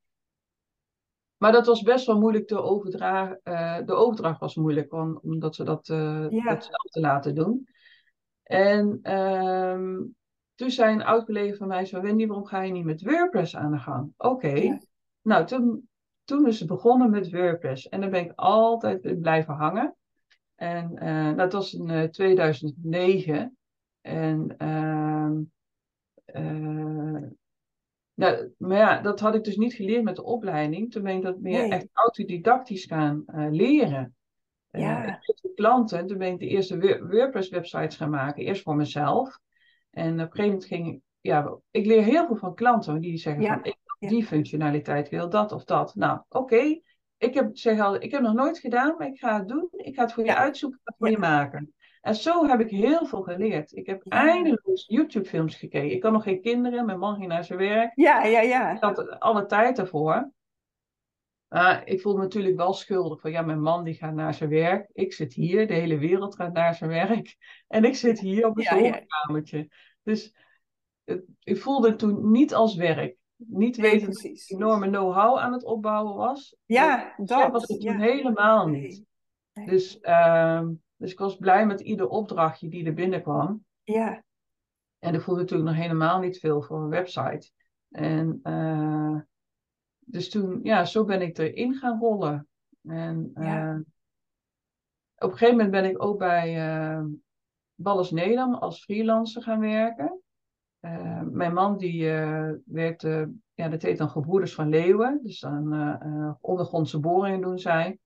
[1.38, 3.39] Maar dat was best wel moeilijk te overdragen.
[3.43, 6.43] Uh, de overdracht was moeilijk, want, omdat ze dat, uh, ja.
[6.43, 7.67] dat zelf te laten doen.
[8.43, 10.15] En um,
[10.56, 13.56] toen zei een oud collega van mij zo, Wendy, waarom ga je niet met WordPress
[13.56, 14.13] aan de gang?
[14.17, 14.47] Oké.
[14.47, 14.82] Okay.
[15.21, 15.89] Nou, toen,
[16.23, 17.89] toen is ze begonnen met WordPress.
[17.89, 19.95] En daar ben ik altijd blijven hangen.
[20.56, 23.58] En dat was in 2009.
[24.02, 24.58] En
[28.17, 30.91] uh, Nou, maar ja, dat had ik dus niet geleerd met de opleiding.
[30.91, 31.71] Toen ben ik dat meer Nee.
[31.71, 34.15] echt autodidactisch gaan eh, leren.
[34.69, 35.19] Eh, Ja.
[35.41, 38.43] de klanten, toen ben ik de eerste Wor- WordPress-websites gaan maken.
[38.43, 39.39] Eerst voor mezelf.
[39.91, 40.99] En op een gegeven moment ging ik...
[41.21, 43.53] Ja, ik leer heel veel van klanten die zeggen Ja.
[43.53, 43.58] van...
[43.63, 44.15] Ik wil Ja.
[44.15, 45.95] die functionaliteit, wil dat of dat.
[45.95, 46.80] Nou, oké.
[47.17, 49.67] Ik heb, zeg al, ik heb nog nooit gedaan, maar ik ga het doen.
[49.71, 50.38] Ik ga het voor je Ja.
[50.38, 51.13] uitzoeken, ik ga het voor Ja.
[51.13, 51.73] je maken.
[52.08, 53.76] En zo heb ik heel veel geleerd.
[53.76, 55.91] Ik heb eindeloos YouTube-films gekeken.
[55.91, 57.91] Ik had nog geen kinderen, mijn man ging naar zijn werk.
[57.96, 58.72] Ja, ja, ja.
[58.76, 60.32] Ik had alle tijd ervoor.
[61.48, 63.22] Maar ik voelde me natuurlijk wel schuldig.
[63.22, 64.89] Van ja, mijn man die gaat naar zijn werk.
[64.93, 65.67] Ik zit hier.
[65.67, 67.36] De hele wereld gaat naar zijn werk.
[67.67, 69.65] En ik zit hier op een Ja.
[70.04, 70.36] Dus
[71.04, 73.15] het- ik voelde het toen niet als werk.
[73.36, 76.56] Niet Nee, weten dat ik enorme know-how aan het opbouwen was.
[76.65, 77.52] Ja, Dat dat.
[77.52, 79.04] was ik toen helemaal niet.
[79.54, 79.65] Nee.
[79.65, 83.66] Dus, ehm, dus ik was blij met ieder opdrachtje die er binnenkwam.
[83.84, 84.24] Ja,
[85.00, 87.52] En er voelde natuurlijk nog helemaal niet veel voor een website.
[87.90, 89.16] En eh,
[90.00, 92.48] dus toen, ja, zo ben ik erin gaan rollen.
[92.84, 93.70] En Ja.
[93.70, 93.80] eh,
[95.18, 97.04] op een gegeven moment ben ik ook bij eh
[97.76, 100.22] Balles Nedam als freelancer gaan werken.
[100.80, 105.20] Eh, mijn man die eh, werkte, ja, dat heet dan Gebroeders van Leeuwen.
[105.24, 108.00] Dus dan eh, eh, ondergrondse boringen doen zij.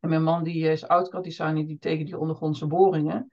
[0.00, 3.30] En mijn man die is oud designer die tegen die ondergrondse boringen.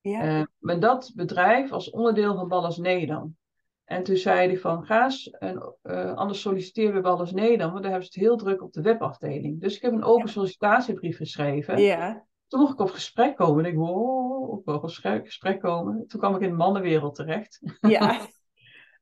[0.00, 3.36] ja, Eh, met dat bedrijf als onderdeel van Ballas Nedam.
[3.84, 7.82] En toen zei hij van, ga eens, en, eh, anders solliciteer bij Ballas Nedam, want
[7.82, 9.60] daar hebben ze het heel druk op de webafdeling.
[9.60, 10.32] Dus ik heb een open Ja.
[10.32, 11.78] sollicitatiebrief geschreven.
[11.80, 13.64] ja, Toen mocht ik op gesprek komen.
[13.64, 16.06] En ik wow, op wel gesprek, gesprek komen.
[16.06, 17.60] Toen kwam ik in de mannenwereld terecht.
[17.80, 18.18] ja,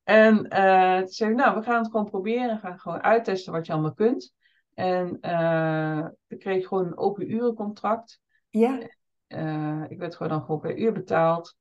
[0.04, 2.54] En eh, toen zei ik, nou, we gaan het gewoon proberen.
[2.54, 4.34] We gaan gewoon uittesten wat je allemaal kunt.
[4.74, 8.20] En eh ik kreeg gewoon een open urencontract.
[8.50, 8.88] ja,
[9.26, 11.56] Eh, ik werd gewoon dan gewoon per uur betaald.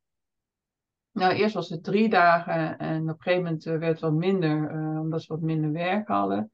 [1.11, 4.13] Nou, eerst was het drie dagen en op een gegeven moment eh, werd het wat
[4.13, 4.69] minder,
[4.99, 6.51] omdat ze wat minder werk hadden.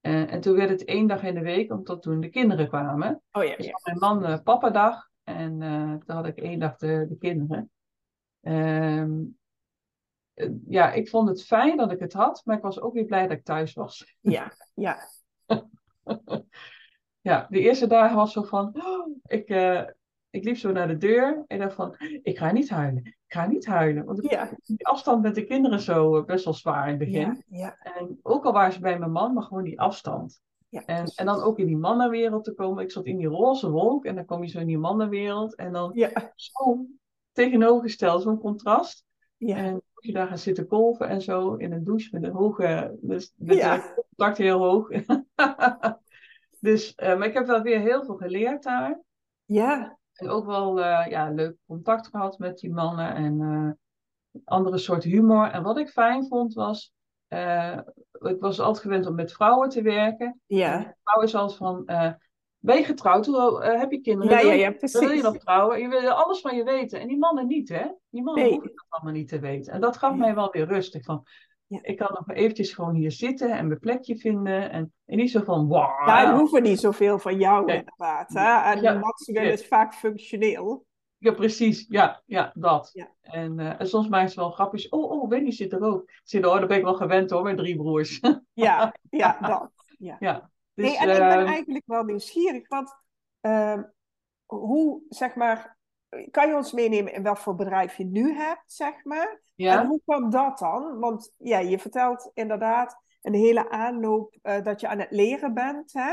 [0.00, 3.22] En toen werd het één dag in de week, omdat toen de kinderen kwamen.
[3.32, 3.80] Oh ja, Dus ja.
[3.84, 7.70] mijn man uh, papadag en uh, toen had ik één dag de, de kinderen.
[8.40, 9.38] Um,
[10.34, 13.04] uh, ja, ik vond het fijn dat ik het had, maar ik was ook weer
[13.04, 14.16] blij dat ik thuis was.
[14.20, 14.98] Ja, ja.
[17.28, 19.82] ja, de eerste dagen was zo van, oh, ik, uh,
[20.30, 23.46] ik liep zo naar de deur en dacht van, ik ga niet huilen, ik ga
[23.46, 24.04] niet huilen.
[24.04, 24.50] Want ik, Ja.
[24.62, 27.44] die afstand met de kinderen zo best wel zwaar in het begin.
[27.48, 27.92] Ja, ja.
[27.94, 30.40] En ook al waren ze bij mijn man, maar gewoon die afstand.
[30.68, 32.84] Ja, en, en dan ook in die mannenwereld te komen.
[32.84, 35.54] Ik zat in die roze wolk en dan kom je zo in die mannenwereld.
[35.54, 35.92] En dan
[36.34, 36.86] zo
[37.32, 39.04] tegenovergesteld, zo'n contrast.
[39.36, 39.56] Ja.
[39.56, 43.32] En je daar gaan zitten kolven en zo in een douche met een hoge, dus
[43.36, 43.94] met Ja.
[43.94, 44.88] contact heel hoog.
[46.60, 49.00] dus, uh, maar ik heb wel weer heel veel geleerd daar.
[49.44, 49.98] Ja.
[50.12, 53.70] En ook wel uh, ja, leuk contact gehad met die mannen en uh,
[54.44, 55.50] andere soort humor.
[55.50, 56.92] En wat ik fijn vond was,
[58.20, 60.40] ik was altijd gewend om met vrouwen te werken.
[60.46, 60.96] Ja.
[61.02, 61.84] Vrouw is altijd van,
[62.60, 63.26] ben je getrouwd?
[63.26, 64.30] Hoe, uh, heb je kinderen?
[64.30, 65.00] Ja, wil, ja, je, ja, precies.
[65.00, 65.80] wil je nog trouwen?
[65.80, 67.00] Je wil alles van je weten.
[67.00, 67.86] En die mannen niet, hè?
[68.10, 68.52] Die mannen Nee.
[68.52, 69.72] hoeven dat allemaal niet te weten.
[69.72, 70.20] En dat gaf Nee.
[70.20, 71.04] mij wel weer rustig.
[71.04, 71.26] Van,
[71.66, 71.78] Ja.
[71.82, 74.70] Ik kan nog eventjes gewoon hier zitten en mijn plekje vinden.
[74.70, 76.06] En, en niet zo van, wow.
[76.06, 77.76] Daar hoeven niet zoveel van jou Nee.
[77.78, 78.28] inderdaad.
[78.32, 78.70] Hè?
[78.72, 79.52] En Ja, nee.
[79.52, 80.84] is vaak functioneel.
[81.18, 81.86] Ja, precies.
[81.88, 82.90] Ja, ja dat.
[82.92, 83.08] Ja.
[83.20, 84.88] En, uh, en soms maken ze wel grapjes.
[84.88, 86.10] Oh, oh, Wendy zit er ook.
[86.24, 88.20] Zit er, oh, daar ben ik wel gewend hoor, met drie broers.
[88.52, 89.70] Ja, ja, dat.
[89.98, 90.16] Ja.
[90.20, 90.50] ja.
[90.80, 92.94] Dus, nee, en ik ben uh, eigenlijk wel nieuwsgierig, want
[93.40, 93.82] uh,
[94.46, 95.78] hoe, zeg maar,
[96.30, 99.40] kan je ons meenemen in welk voor bedrijf je nu hebt, zeg maar?
[99.54, 99.80] ja.
[99.80, 100.98] En hoe kwam dat dan?
[100.98, 105.92] Want ja, je vertelt inderdaad een hele aanloop uh, dat je aan het leren bent,
[105.92, 106.12] hè?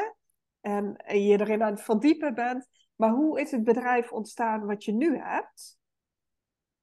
[0.62, 2.67] En, en je erin aan het verdiepen bent.
[2.95, 5.77] Maar hoe is het bedrijf ontstaan wat je nu hebt?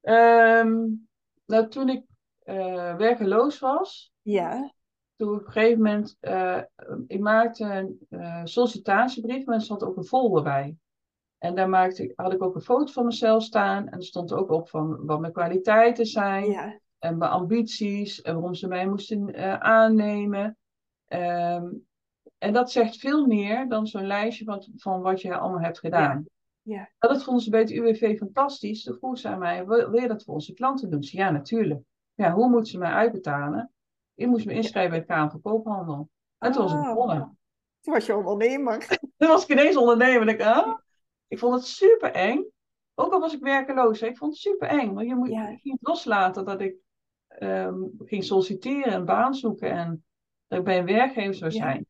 [0.01, 1.09] Um,
[1.47, 2.05] nou, toen ik
[2.45, 4.73] uh, werkeloos was, ja.
[5.17, 6.61] Toen op een gegeven moment, uh,
[7.07, 10.77] ik maakte een uh, sollicitatiebrief, maar er stond ook een folder bij.
[11.39, 13.89] En daar maakte, had ik ook een foto van mezelf staan.
[13.89, 16.51] En er stond ook op van wat mijn kwaliteiten zijn.
[16.51, 16.79] Ja.
[16.99, 18.23] En mijn ambities.
[18.23, 20.57] En waarom ze mij moesten uh, aannemen.
[21.09, 21.87] Um,
[22.39, 26.25] en dat zegt veel meer dan zo'n lijstje van, van wat je allemaal hebt gedaan.
[26.27, 26.33] Ja.
[26.75, 26.89] Ja.
[26.99, 28.83] Nou, dat vonden ze bij het UWV fantastisch.
[28.83, 31.03] Toen vroeg ze aan mij, wil, wil je dat voor onze klanten doen?
[31.03, 31.81] Ze, ja, natuurlijk.
[32.15, 33.74] Ja, hoe moeten ze mij uitbetalen?
[34.15, 36.09] Ik moest me inschrijven bij het Kamer van Koophandel.
[36.39, 37.21] En toen was ik begonnen.
[37.23, 37.29] Oh,
[37.81, 38.79] Toen was je ondernemer.
[39.17, 40.21] Toen was ik ineens ondernemer.
[40.21, 40.79] En ik, ah,
[41.29, 42.45] ik vond het super eng.
[42.95, 44.03] Ook al was ik werkeloos.
[44.03, 44.95] Ik vond het super eng.
[44.95, 45.47] Want je moet Ja.
[45.63, 46.75] het loslaten dat ik
[47.39, 49.71] um, ging solliciteren, een baan zoeken.
[49.71, 50.05] En
[50.47, 51.59] dat ik bij een werkgever zou Ja.
[51.59, 51.87] zijn.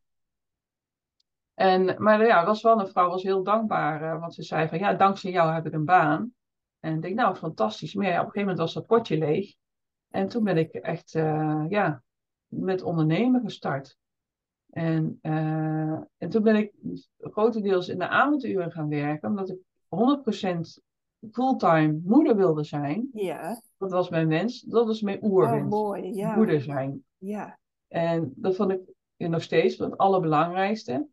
[1.54, 4.02] En, maar ja, was wel een vrouw, was heel dankbaar.
[4.02, 6.34] Uh, want ze zei van, ja, dankzij jou heb ik een baan.
[6.80, 7.94] En ik denk, nou, fantastisch.
[7.94, 9.54] Maar ja, op een gegeven moment was dat potje leeg.
[10.08, 12.02] En toen ben ik echt, uh, ja,
[12.48, 13.96] met ondernemen gestart.
[14.70, 16.72] En, uh, en toen ben ik
[17.18, 20.80] grotendeels in de avonduren gaan werken, omdat ik 100%
[21.32, 23.08] fulltime moeder wilde zijn.
[23.12, 23.62] Ja.
[23.78, 24.60] Dat was mijn wens.
[24.60, 25.62] Dat was mijn oerwens.
[25.62, 26.14] Oh, mooi.
[26.14, 26.36] Ja.
[26.36, 27.04] Moeder zijn.
[27.18, 27.58] Ja.
[27.88, 31.06] En dat vond ik nog steeds het allerbelangrijkste.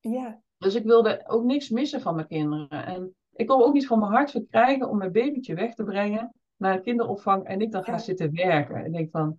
[0.00, 0.40] Ja.
[0.58, 2.68] Dus ik wilde ook niks missen van mijn kinderen.
[2.68, 6.34] En ik kon ook niet van mijn hart verkrijgen om mijn babytje weg te brengen
[6.56, 8.84] naar de kinderopvang en ik dan ga zitten werken.
[8.84, 9.38] En denk van,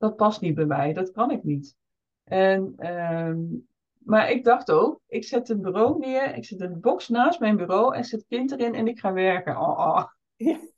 [0.00, 1.76] dat past niet bij mij, dat kan ik niet.
[2.24, 3.38] En, ehm,
[3.98, 7.56] maar ik dacht ook, ik zet een bureau neer, ik zet een box naast mijn
[7.56, 9.56] bureau en zet kind erin en ik ga werken.
[9.56, 10.04] Oh, oh.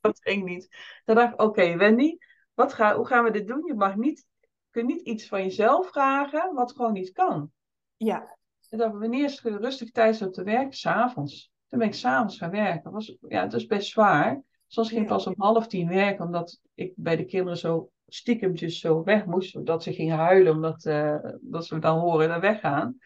[0.01, 0.77] dat ging niet.
[1.05, 2.17] Dan dacht ik, oké Wendy,
[2.55, 3.65] wat ga, hoe gaan we dit doen?
[3.67, 4.27] Je mag niet,
[4.71, 7.51] kunt niet iets van jezelf vragen wat gewoon niet kan.
[7.97, 8.37] Ja.
[8.71, 10.73] En dan wanneer is het rustig tijd op te werken?
[10.73, 11.53] S'avonds.
[11.69, 12.91] Toen ben ik s'avonds gaan werken.
[12.91, 14.43] Was, ja, het is best zwaar.
[14.67, 18.81] Soms ging ik pas om half tien werken, omdat ik bij de kinderen zo stiekemtjes
[18.81, 22.99] zo weg moest, zodat ze gingen huilen, omdat uh, dat ze dan horen en weggaan.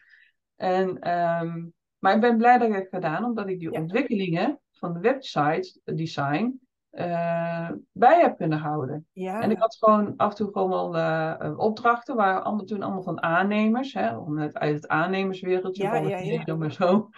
[0.55, 4.93] En, um, maar ik ben blij dat ik heb gedaan, omdat ik die ontwikkelingen van
[4.93, 6.59] de website design
[6.91, 9.07] uh, bij heb kunnen houden.
[9.11, 9.41] Ja.
[9.41, 13.03] En ik had gewoon af en toe gewoon wel uh, opdrachten, waar allemaal, toen allemaal
[13.03, 16.55] van aannemers, hè, om het, uit het aannemerswereldje ja, van ja, ja.
[16.55, 17.09] maar zo.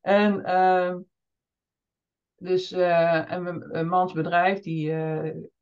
[0.00, 0.94] En, uh,
[2.36, 4.92] dus, uh, en mijn mans bedrijf, die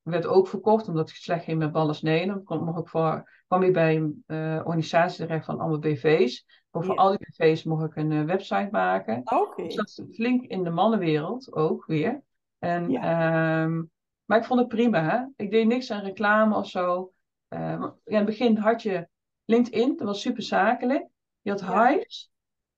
[0.02, 2.42] werd ook verkocht, omdat het slecht ging met ballen sneden.
[2.44, 4.24] Dan mocht ik voor, kwam ik bij een
[4.64, 6.46] organisatie terecht van allemaal BV's.
[6.70, 6.94] Voor ja.
[6.94, 9.20] al die BV's mocht ik een website maken.
[9.24, 9.66] Okay.
[9.66, 12.22] Dus dat is flink in de mannenwereld ook weer.
[12.58, 13.90] En, um,
[14.24, 15.10] maar ik vond het prima.
[15.10, 15.44] Hè?
[15.44, 17.12] Ik deed niks aan reclame of zo.
[17.48, 19.08] Ja, in het begin had je
[19.44, 21.06] LinkedIn, dat was super zakelijk.
[21.40, 21.88] Je had Ja.
[21.88, 22.30] Hives.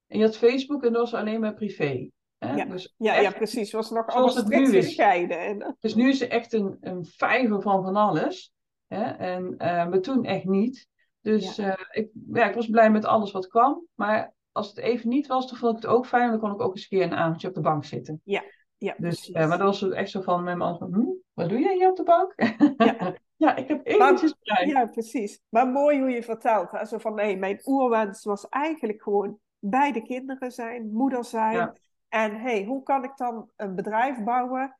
[0.07, 2.09] En je had Facebook en dat was alleen maar privé.
[2.47, 2.55] Hè?
[2.55, 2.65] Ja.
[2.65, 3.71] Dus Ja, echt- ja, precies.
[3.71, 5.39] Was nog allemaal het strikt gescheiden.
[5.39, 8.53] En, Dus nu is ze echt een, een vijver van van alles.
[8.87, 9.03] Hè?
[9.03, 10.87] En, eh, maar toen echt niet.
[11.21, 11.75] Dus Ja.
[11.75, 13.85] eh, ik, ja, ik was blij met alles wat kwam.
[13.93, 16.29] Maar als het even niet was, dan vond ik het ook fijn.
[16.29, 18.21] Dan kon ik ook eens een keer een avondje op de bank zitten.
[18.23, 18.41] ja,
[18.77, 19.31] Dus, precies.
[19.31, 21.89] eh, maar dat was echt zo van mijn man van, hm, wat doe jij hier
[21.89, 22.33] op de bank?
[22.77, 23.13] Ja.
[23.45, 24.67] ja, ik heb eventjes vrij.
[24.67, 25.39] Ja, precies.
[25.49, 26.71] Maar mooi hoe je vertelt.
[26.71, 26.85] Hè?
[26.85, 31.53] Zo van, nee, mijn oerwens was eigenlijk gewoon bij de kinderen zijn, moeder zijn.
[31.55, 31.75] Ja.
[32.15, 34.77] En hey, hoe kan ik dan een bedrijf bouwen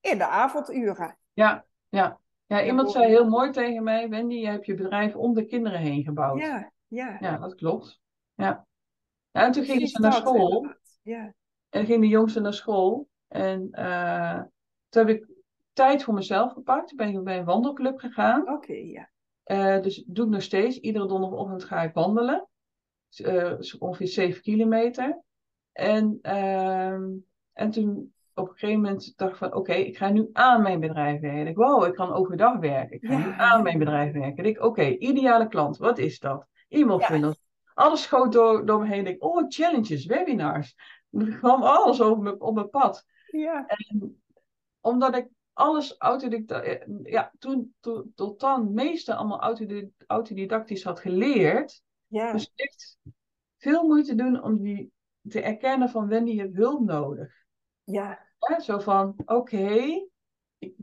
[0.00, 1.18] in de avonduren?
[1.32, 2.18] Ja, ja.
[2.46, 5.80] Ja, iemand zei heel mooi tegen mij, Wendy, je hebt je bedrijf om de kinderen
[5.80, 6.40] heen gebouwd.
[6.40, 7.16] Ja, ja.
[7.20, 8.00] Ja, dat klopt.
[8.34, 8.66] Ja.
[9.30, 10.54] ja en toen gingen ze naar school.
[10.54, 10.98] inderdaad.
[11.02, 11.34] Ja,
[11.68, 13.08] En ging de jongste naar school.
[13.28, 14.42] En eh,
[14.88, 15.28] toen heb ik
[15.72, 16.88] tijd voor mezelf gepakt.
[16.88, 18.50] Toen ben ik bij een wandelclub gegaan.
[18.50, 19.10] oké, ja.
[19.42, 20.80] Eh, dus doe ik nog steeds.
[20.80, 22.48] Iedere donderdagochtend ga ik wandelen.
[23.08, 25.22] Dus, eh, ongeveer 7 kilometer.
[25.72, 27.08] En, ehm,
[27.52, 29.54] en toen op een gegeven moment dacht ik van...
[29.54, 31.46] Oké, ik ga nu aan mijn bedrijf werken.
[31.46, 32.96] Ik wow, ik kan overdag werken.
[32.96, 34.44] Ik ga Ja, nu aan mijn bedrijf werken.
[34.44, 35.76] Ik oké, ideale klant.
[35.76, 36.46] Wat is dat?
[36.68, 37.34] E-mail Ja.
[37.74, 39.06] Alles schoot door, door me heen.
[39.06, 40.74] Ik oh, challenges, webinars.
[41.10, 43.66] Er kwam alles over me, op mijn pad Ja,
[44.80, 47.74] omdat ik alles autodidactisch, eh, ja, toen,
[48.14, 51.82] tot dan het meeste allemaal autodi- autodidactisch had geleerd.
[52.06, 52.98] ja, Dus echt
[53.58, 54.92] veel moeite doen om die
[55.28, 57.32] te erkennen van Wendy, je hulp nodig.
[57.84, 58.28] ja?
[58.62, 60.06] Zo van, oké,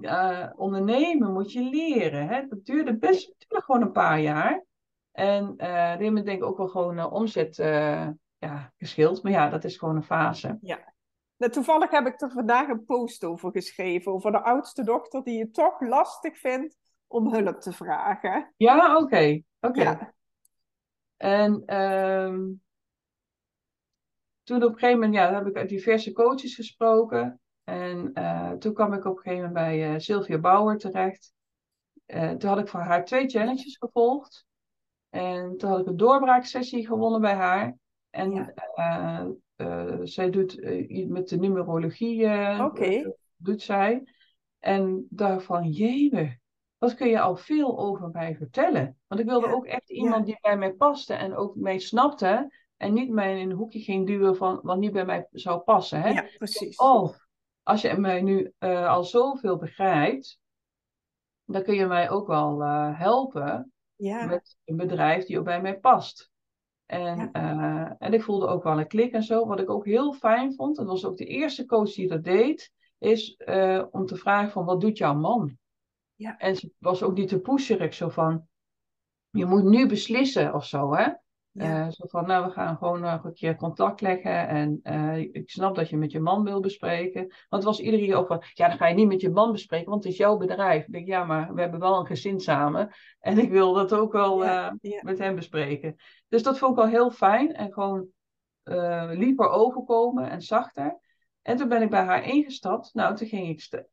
[0.02, 2.28] eh, ondernemen moet je leren.
[2.28, 2.48] Hè?
[2.48, 4.66] Dat duurde best natuurlijk gewoon een paar jaar.
[5.12, 9.24] En eh een gegeven moment denk ik ook wel gewoon eh, omzet eh, ja, geschild.
[9.24, 10.58] Maar ja, dat is gewoon een fase.
[11.38, 15.40] Nou, toevallig heb ik er vandaag een post over geschreven, over de oudste dochter die
[15.40, 18.54] het toch lastig vindt om hulp te vragen.
[18.58, 19.42] Ja, oké.
[19.60, 19.82] oké.
[19.82, 20.14] Ja,
[21.18, 22.44] En ehm,
[24.48, 27.40] toen op een gegeven moment ja, heb ik diverse coaches gesproken.
[27.64, 31.34] En eh, toen kwam ik op een gegeven moment bij eh, Sylvia Bauer terecht.
[32.06, 34.46] Eh, toen had ik voor haar twee challenges gevolgd.
[35.10, 37.76] En toen had ik een doorbraaksessie gewonnen bij haar.
[38.10, 39.28] En Ja.
[40.04, 42.60] zij doet iets met de numerologie, eh,
[43.36, 44.04] doet zij.
[44.60, 46.40] En daarvan, jee,
[46.78, 48.98] wat kun je al veel over mij vertellen?
[49.08, 52.66] Want ik wilde Ja, ook echt iemand die bij mij paste en ook mij snapte.
[52.78, 56.02] En niet mij in een hoekje ging duwen van wat niet bij mij zou passen.
[56.02, 56.10] Hè?
[56.10, 56.78] ja, precies.
[56.78, 57.26] Of
[57.64, 60.40] als je mij nu eh, al zoveel begrijpt,
[61.46, 65.62] dan kun je mij ook wel eh, helpen Ja, met een bedrijf die ook bij
[65.62, 66.32] mij past.
[66.86, 67.32] En, Ja.
[67.32, 69.46] eh, en ik voelde ook wel een klik en zo.
[69.48, 72.24] Wat ik ook heel fijn vond, en dat was ook de eerste coach die dat
[72.24, 73.38] deed, is
[73.92, 75.58] om te vragen van wat doet jouw man?
[76.16, 76.38] Ja.
[76.38, 78.48] En ze was ook niet te pusherig zo van,
[79.30, 81.12] je moet nu beslissen of zo, hè?
[81.58, 81.92] Ja.
[81.92, 84.48] zo van, nou, we gaan gewoon nog een keer contact leggen.
[84.48, 84.80] En
[85.32, 87.22] ik snap dat je met je man wil bespreken.
[87.22, 89.52] Want het was iedere keer ook van, ja, dan ga je niet met je man
[89.52, 90.86] bespreken, want het is jouw bedrijf.
[90.86, 92.90] Ik denk, ja, maar we hebben wel een gezin samen.
[93.20, 94.38] En ik wil dat ook wel
[95.02, 95.96] met hem bespreken.
[96.28, 97.54] Dus dat vond ik wel heel fijn.
[97.54, 98.08] En gewoon
[99.18, 101.00] liever overkomen en zachter.
[101.42, 102.94] En toen ben ik bij haar ingestapt.
[102.94, 103.84] Nou, toen ging ik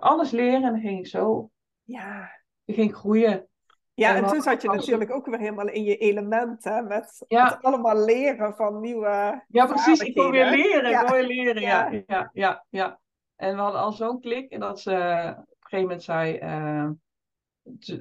[0.00, 1.50] alles leren en dan ging ik zo.
[1.82, 2.30] Ja.
[2.64, 3.48] Ik ging groeien.
[3.94, 6.82] Ja, en, toen zat je natuurlijk ook weer helemaal in je element, hè?
[6.82, 7.58] Met, ja.
[7.60, 9.44] allemaal leren van nieuwe.
[9.48, 10.00] Ja, precies.
[10.00, 10.90] Ik wil weer leren.
[10.90, 11.02] Ja.
[11.02, 11.62] Ik wil weer leren.
[11.62, 12.02] Ja.
[12.06, 12.30] Ja.
[12.32, 13.00] Ja, ja,
[13.36, 14.50] En we hadden al zo'n klik.
[14.50, 16.38] En dat ze op een gegeven moment zei.
[16.38, 16.90] Uh,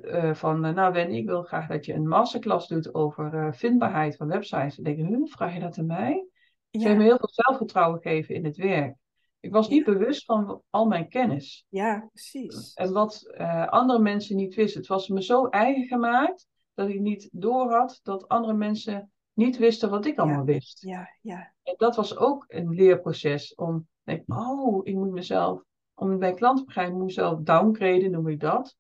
[0.04, 4.28] uh, van, nou Wendy, ik wil graag dat je een masterclass doet over vindbaarheid van
[4.28, 4.78] websites.
[4.78, 6.28] Ik denk, hm, vraag je dat aan mij?
[6.72, 8.96] Ze heeft me heel veel zelfvertrouwen gegeven in het werk.
[9.44, 11.66] Ik was niet bewust van al mijn kennis.
[11.70, 12.74] Ja, precies.
[12.74, 14.80] En wat uh, andere mensen niet wisten.
[14.80, 19.90] Het was me zo eigen gemaakt dat ik niet doorhad dat andere mensen niet wisten
[19.90, 20.82] wat ik allemaal wist.
[20.82, 21.54] Ja, ja.
[21.64, 23.56] En dat was ook een leerproces.
[23.56, 25.62] Om, denk, oh, ik moet mezelf,
[25.94, 28.76] om mijn klant te begrijpen, moet mezelf downgraden, noem ik dat.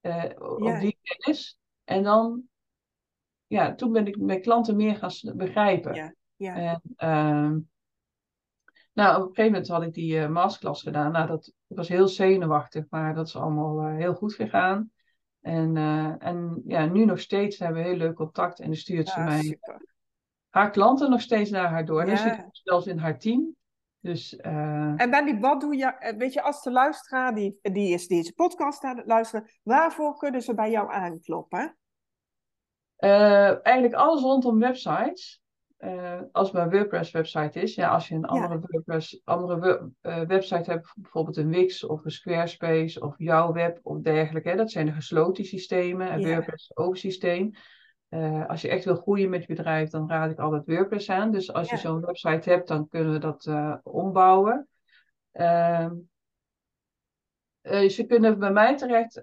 [0.00, 1.58] Uh, Op die kennis.
[1.84, 2.42] En dan,
[3.46, 5.94] ja, toen ben ik mijn klanten meer gaan begrijpen.
[5.94, 6.14] Ja.
[6.36, 6.54] Ja.
[6.54, 7.56] En, uh,
[8.94, 11.12] nou, op een gegeven moment had ik die uh, masterclass gedaan.
[11.12, 14.90] Nou, dat was heel zenuwachtig, maar dat is allemaal uh, heel goed gegaan.
[15.40, 19.08] En, uh, en ja, nu nog steeds hebben we heel leuk contact en dan stuurt
[19.08, 19.86] ze mij super.
[20.48, 22.00] haar klanten nog steeds naar haar door.
[22.00, 22.14] En ja.
[22.14, 23.56] dan zit ik zelfs in haar team.
[24.00, 26.14] Dus, En Benny, wat doe je?
[26.18, 30.42] Weet je, als de luisteraar die, die is deze podcast aan het luisteren, waarvoor kunnen
[30.42, 31.76] ze bij jou aankloppen?
[33.62, 35.43] eigenlijk alles rondom websites.
[35.84, 40.70] Uh, als het een WordPress-website is, ja, als je een andere, WordPress, andere uh, website
[40.70, 44.86] hebt, bijvoorbeeld een Wix of een Squarespace of jouw web of dergelijke, hè, dat zijn
[44.86, 47.50] de gesloten systemen en WordPress is open systeem.
[48.08, 51.30] Uh, als je echt wil groeien met je bedrijf, dan raad ik altijd WordPress aan.
[51.30, 53.50] Dus als je zo'n website hebt, dan kunnen we dat
[53.82, 54.68] ombouwen.
[55.32, 55.94] Ehm,
[57.88, 59.22] ze kunnen bij mij terecht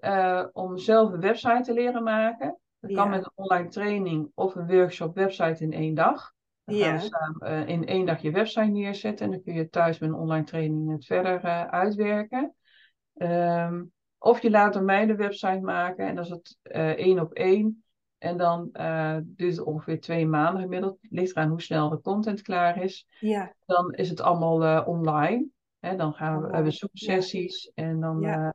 [0.54, 2.60] om zelf een website te leren maken.
[2.80, 6.34] Dat kan met een online training of een workshop website in één dag.
[6.64, 9.26] Dan gaan we samen uh, in één dag je website neerzetten.
[9.26, 12.56] En dan kun je thuis met een online training het verder uh, uitwerken.
[13.14, 16.08] Um, of je laat een mij de website maken.
[16.08, 17.84] En dan is het uh, één op één.
[18.18, 18.70] En dan
[19.24, 20.98] duurt het ongeveer twee maanden gemiddeld.
[21.02, 23.08] Ligt eraan hoe snel de content klaar is.
[23.20, 23.54] Ja.
[23.66, 25.48] Dan is het allemaal online.
[25.80, 27.72] Hè, dan gaan we, hebben Zoom-sessies.
[27.74, 27.84] Ja.
[27.84, 28.54] En dan ja.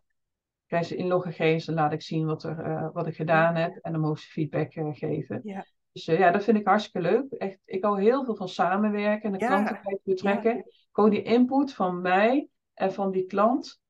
[0.66, 1.64] krijgen ze inloggegevens.
[1.64, 3.76] Dan laat ik zien wat, er, wat ik gedaan heb.
[3.76, 5.40] En dan mogen ze feedback geven.
[5.42, 5.66] Ja.
[5.96, 7.32] Dus uh, ja, dat vind ik hartstikke leuk.
[7.32, 9.46] Echt, ik hou heel veel van samenwerken en de ja.
[9.46, 10.56] klanten bij betrekken.
[10.56, 10.62] Ja.
[10.92, 13.80] Gewoon die input van mij en van die klant,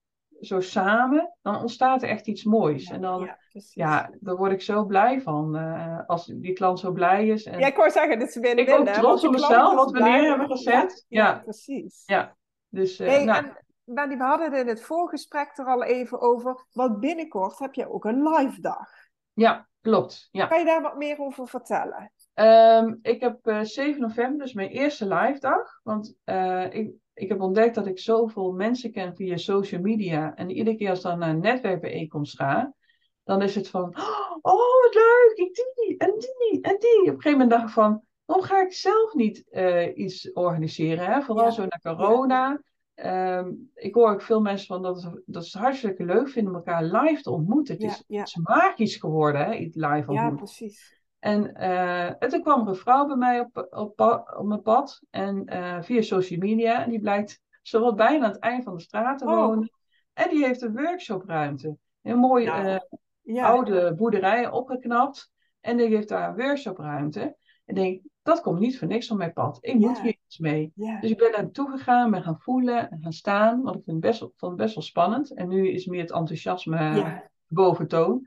[0.41, 2.89] zo samen, dan ontstaat er echt iets moois.
[2.89, 3.31] Ja, en dan,
[3.71, 5.57] ja, daar word ik zo blij van.
[5.57, 7.45] Uh, als die klant zo blij is.
[7.45, 9.99] En ja, ik wou zeggen, dit is weer Ik ook trots op mezelf, wat we
[9.99, 11.05] neer hebben gezet.
[11.09, 12.03] Ja, precies.
[12.05, 12.37] Ja,
[12.69, 13.01] dus...
[13.01, 13.45] Uh, hey, nou.
[13.85, 16.67] en, we hadden het in het voorgesprek er al even over.
[16.73, 18.89] Want binnenkort heb je ook een live dag.
[19.33, 20.29] Ja, klopt.
[20.31, 20.47] Ja.
[20.47, 22.13] Kan je daar wat meer over vertellen?
[22.35, 25.81] Um, ik heb uh, 7 november, dus mijn eerste live dag.
[25.83, 30.35] Want uh, ik, ik heb ontdekt dat ik zoveel mensen ken via social media.
[30.35, 32.75] En iedere keer als dan naar een netwerkbijeenkomst ga,
[33.25, 33.97] dan is het van:
[34.41, 37.01] Oh, wat leuk, ik die en die en die.
[37.01, 41.07] Op een gegeven moment dacht ik van: Waarom ga ik zelf niet uh, iets organiseren?
[41.07, 41.23] Hè?
[41.23, 41.51] Vooral ja.
[41.51, 42.61] zo na corona.
[43.05, 46.85] Um, ik hoor ook veel mensen van dat, dat ze hartstikke leuk vinden om elkaar
[46.85, 47.75] live te ontmoeten.
[47.75, 48.19] Het, ja, is, ja.
[48.19, 50.15] het is magisch geworden, hè, live ontmoeten.
[50.15, 51.01] Ja, precies.
[51.19, 54.01] En, uh, en toen kwam er een vrouw bij mij op, op,
[54.37, 55.03] op mijn pad.
[55.11, 56.85] En uh, via social media.
[56.85, 59.47] En die blijkt zowel bijna aan het eind van de straat te Oh.
[59.47, 59.71] wonen.
[60.13, 61.77] En die heeft een workshopruimte.
[62.03, 62.79] Een mooie Nou, uh,
[63.23, 63.47] Ja.
[63.47, 65.31] oude boerderij opgeknapt.
[65.61, 67.21] En die heeft daar een workshopruimte.
[67.21, 69.59] En ik denk, dat komt niet voor niks op mijn pad.
[69.61, 70.03] Ik moet Ja.
[70.03, 70.73] hier iets mee.
[70.75, 71.01] Ja.
[71.01, 73.63] Dus ik ben daar naartoe gegaan, ben gaan voelen en gaan staan.
[73.63, 75.35] Want ik vind het best, wel- vond het best wel spannend.
[75.35, 77.31] En nu is meer het enthousiasme Ja.
[77.47, 78.27] boventoon.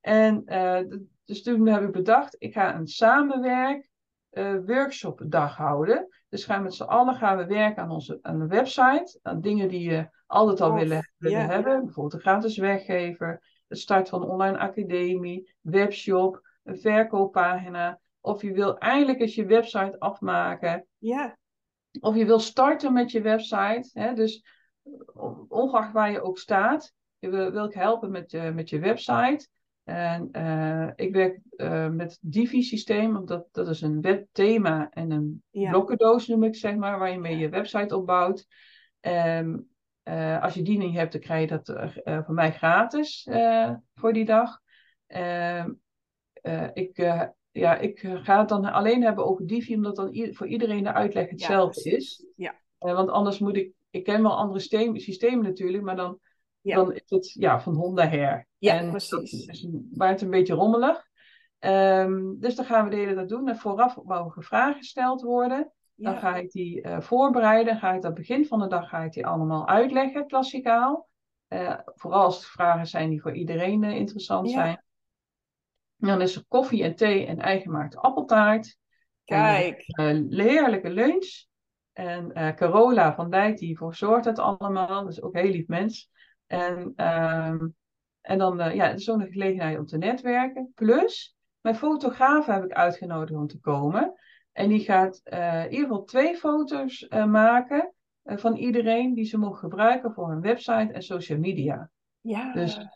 [0.00, 0.78] En eh,
[1.24, 3.88] dus toen heb ik bedacht, ik ga een samenwerk
[4.30, 6.08] eh, workshopdag houden.
[6.28, 9.18] Dus gaan met z'n allen gaan we werken aan onze aan de website.
[9.22, 11.84] Aan dingen die je altijd al willen, willen hebben.
[11.84, 13.42] Bijvoorbeeld een gratis weggever.
[13.68, 15.54] Het start van een online academie.
[15.60, 16.48] Webshop.
[16.64, 17.98] Een verkooppagina.
[18.20, 20.86] Of je wil eindelijk eens je website afmaken.
[20.98, 21.38] Ja.
[22.00, 23.90] Of je wil starten met je website.
[23.92, 24.14] Hè?
[24.14, 24.44] Dus
[25.12, 26.92] on- ongeacht waar je ook staat.
[27.18, 29.48] Je wil, wil ik helpen met je, met je website.
[29.84, 35.42] En eh, ik werk eh, met Divi-systeem, want dat, dat is een webthema en een
[35.50, 35.70] Ja.
[35.70, 38.46] blokkendoos noem ik zeg maar, waar je mee je website opbouwt.
[39.00, 39.58] Ehm,
[40.02, 43.26] eh, als je die niet hebt, dan krijg je dat eh, eh, van mij gratis
[43.30, 44.60] eh, voor die dag.
[45.06, 45.72] Ehm,
[46.32, 47.22] eh, ik, eh,
[47.52, 51.28] ja, ik ga het dan alleen hebben over Divi, omdat dan voor iedereen de uitleg
[51.28, 52.24] hetzelfde is.
[52.36, 52.54] Ja.
[52.78, 56.18] want anders moet ik, ik ken wel andere systemen, systemen natuurlijk, maar dan,
[56.62, 58.48] dan is het ja, van Honda her.
[58.58, 59.66] Ja, en precies.
[59.90, 61.08] Waar het een beetje rommelig.
[61.58, 63.48] Ehm, dus dan gaan we de hele tijd doen.
[63.48, 65.72] En vooraf mogen vragen gesteld worden.
[65.94, 67.76] Dan ga ik die uh, voorbereiden.
[67.76, 71.08] Ga ik aan het begin van de dag ga ik die allemaal uitleggen, klassikaal.
[71.48, 74.84] Uh, vooral als het vragen zijn die voor iedereen interessant zijn.
[76.00, 78.78] En dan is er koffie en thee en eigengemaakte appeltaart.
[79.24, 79.84] Kijk.
[79.86, 81.48] een heerlijke lunch.
[81.92, 85.04] En Carola van Dijk, die voor zorgt het allemaal.
[85.04, 86.10] Dus ook heel lief mens.
[86.46, 87.68] En, ehm,
[88.20, 90.72] en dan, ja, het is ook een gelegenheid om te netwerken.
[90.74, 94.14] Plus, mijn fotograaf heb ik uitgenodigd om te komen.
[94.52, 97.92] En die gaat uh, in ieder geval twee foto's uh, maken
[98.24, 101.90] uh, van iedereen die ze mogen gebruiken voor hun website en social media.
[102.20, 102.52] Ja.
[102.52, 102.86] Dus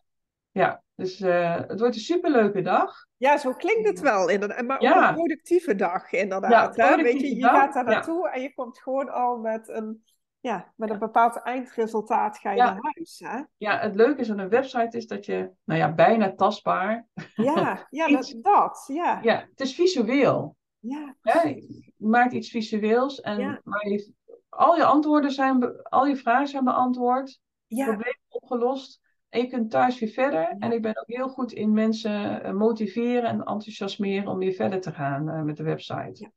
[0.50, 3.06] ja, dus het wordt een superleuke dag.
[3.16, 4.28] Ja, zo klinkt het wel.
[4.28, 4.62] Inderdaad.
[4.62, 6.76] Maar ook een productieve dag, inderdaad.
[6.76, 7.02] Ja, hè?
[7.02, 7.50] Weet je, je dag.
[7.50, 10.04] gaat daar naartoe en je komt gewoon al met een,
[10.40, 13.22] ja, met een bepaald eindresultaat ga je naar huis.
[13.24, 13.42] Hè?
[13.56, 17.06] Ja, het leuke is aan een website is dat je, nou ja, bijna tastbaar.
[17.34, 19.20] Ja, ja dat, dat, ja.
[19.22, 20.56] Ja, het is visueel.
[20.78, 24.12] Ja, je maakt iets visueels en maar je,
[24.48, 27.84] al je antwoorden zijn, al je vragen zijn beantwoord, ja.
[27.84, 29.00] problemen opgelost.
[29.34, 30.56] En je kunt thuis weer verder.
[30.58, 34.92] En ik ben ook heel goed in mensen motiveren en enthousiasmeren om weer verder te
[34.92, 36.30] gaan uh, met de website.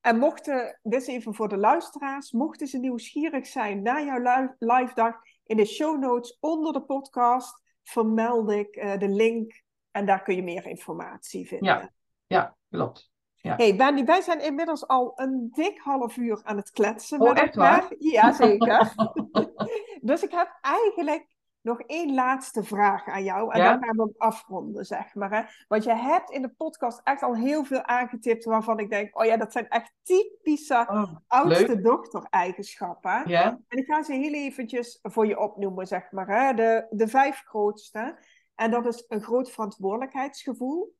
[0.00, 4.94] En mochten, dit is even voor de luisteraars, mochten ze nieuwsgierig zijn naar jouw live
[4.94, 10.22] dag, in de show notes onder de podcast vermeld ik uh, de link en daar
[10.22, 11.68] kun je meer informatie vinden.
[11.68, 11.90] Ja,
[12.26, 13.10] ja klopt.
[13.34, 13.56] Ja.
[13.56, 17.20] Hey Wendy, wij zijn inmiddels al een dik half uur aan het kletsen.
[17.20, 17.94] Oh, echt waar?
[17.98, 18.94] Ja, zeker.
[20.00, 21.35] dus ik heb eigenlijk
[21.66, 23.52] nog één laatste vraag aan jou.
[23.52, 23.70] En Ja?
[23.70, 25.30] dan gaan we hem afronden, zeg maar.
[25.30, 25.42] Hè?
[25.68, 29.18] Want je hebt in de podcast echt al heel veel aangetipt waarvan ik denk...
[29.18, 33.22] Oh ja, dat zijn echt typische Oh, oudste dochter-eigenschappen.
[33.28, 33.60] Ja?
[33.68, 36.28] En ik ga ze heel eventjes voor je opnoemen, zeg maar.
[36.28, 36.54] Hè?
[36.54, 38.18] De, de vijf grootste.
[38.54, 40.94] En dat is een groot verantwoordelijkheidsgevoel.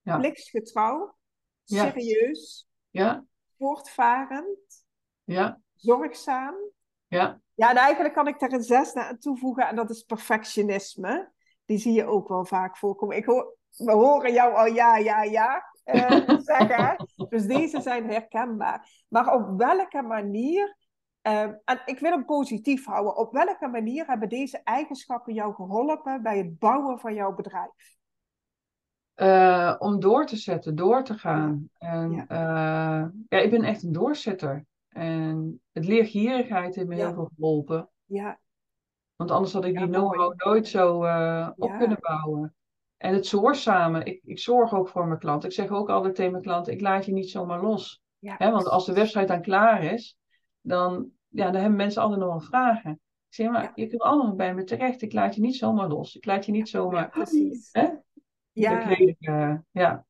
[0.00, 0.18] Ja.
[0.18, 1.16] Plichtsgetrouw.
[1.64, 1.84] Ja.
[1.84, 2.68] Serieus.
[2.90, 3.24] Ja?
[3.58, 4.84] Voortvarend.
[5.24, 5.60] Ja?
[5.74, 6.54] Zorgzaam.
[7.06, 7.40] Ja?
[7.54, 9.68] Ja, en eigenlijk kan ik daar een zesde aan toevoegen.
[9.68, 11.32] En dat is perfectionisme.
[11.64, 13.16] Die zie je ook wel vaak voorkomen.
[13.16, 17.08] Ik hoor, we horen jou al ja, ja, ja eh, zeggen.
[17.28, 19.04] Dus deze zijn herkenbaar.
[19.08, 20.76] Maar op welke manier...
[21.20, 23.16] eh, en ik wil hem positief houden.
[23.16, 27.94] Op welke manier hebben deze eigenschappen jou geholpen bij het bouwen van jouw bedrijf?
[29.14, 31.70] Eh, om door te zetten, door te gaan.
[31.78, 32.24] En Ja.
[32.28, 33.12] ja.
[33.28, 34.64] ja, ik ben echt een doorzetter.
[34.96, 37.06] En het leergierigheid heeft me Ja.
[37.06, 37.88] heel veel geholpen.
[38.04, 38.40] Ja,
[39.16, 41.76] Want anders had ik Ja, die know-how nooit zo eh, op Ja.
[41.76, 42.54] kunnen bouwen.
[42.96, 44.04] En het zorgzamen.
[44.06, 45.44] Ik, ik zorg ook voor mijn klant.
[45.44, 48.02] Ik zeg ook altijd tegen mijn klant, ik laat je niet zomaar los.
[48.20, 50.18] Hè, want als de website dan klaar is,
[50.60, 52.90] dan, ja, dan hebben mensen altijd nog wel vragen.
[53.28, 55.02] Ik zeg, maar je kunt allemaal bij me terecht.
[55.02, 56.16] Ik laat je niet zomaar los.
[56.16, 57.02] Ik laat je niet zomaar...
[57.02, 57.68] Ja, precies.
[57.72, 57.88] Hè?
[58.52, 58.78] Ja.
[58.86, 59.54] Bekledig, eh.
[59.70, 60.06] Ja.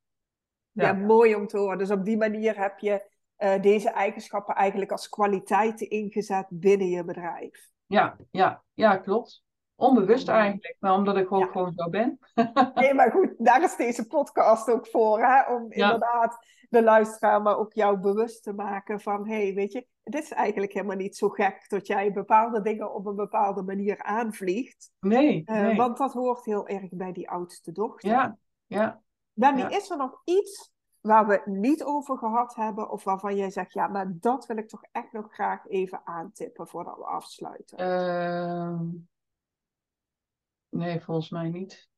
[0.71, 0.93] Ja.
[0.93, 1.77] mooi om te horen.
[1.77, 7.03] Dus op die manier heb je eh, deze eigenschappen eigenlijk als kwaliteiten ingezet binnen je
[7.03, 7.69] bedrijf.
[7.85, 9.45] Ja, ja, ja, klopt.
[9.75, 11.47] Onbewust eigenlijk, maar omdat ik ook Ja.
[11.51, 12.19] gewoon zo ben.
[12.73, 15.19] Nee, maar goed, daar is deze podcast ook voor.
[15.19, 15.53] Hè?
[15.55, 15.83] Om Ja.
[15.83, 16.37] inderdaad
[16.69, 19.27] de luisteraar, maar ook jou bewust te maken van...
[19.27, 21.65] hé, hey, weet je, het is eigenlijk helemaal niet zo gek...
[21.69, 24.91] dat jij bepaalde dingen op een bepaalde manier aanvliegt.
[24.99, 25.77] Nee, Eh.
[25.77, 28.09] Want dat hoort heel erg bij die oudste dochter.
[28.09, 29.01] Ja, ja.
[29.33, 29.69] Ja.
[29.69, 30.71] is er nog iets
[31.01, 32.89] waar we het niet over gehad hebben...
[32.89, 36.67] of waarvan jij zegt, ja, maar dat wil ik toch echt nog graag even aantippen...
[36.67, 37.77] voordat we afsluiten?
[37.77, 38.85] Ehm,
[40.69, 41.89] nee, volgens mij niet.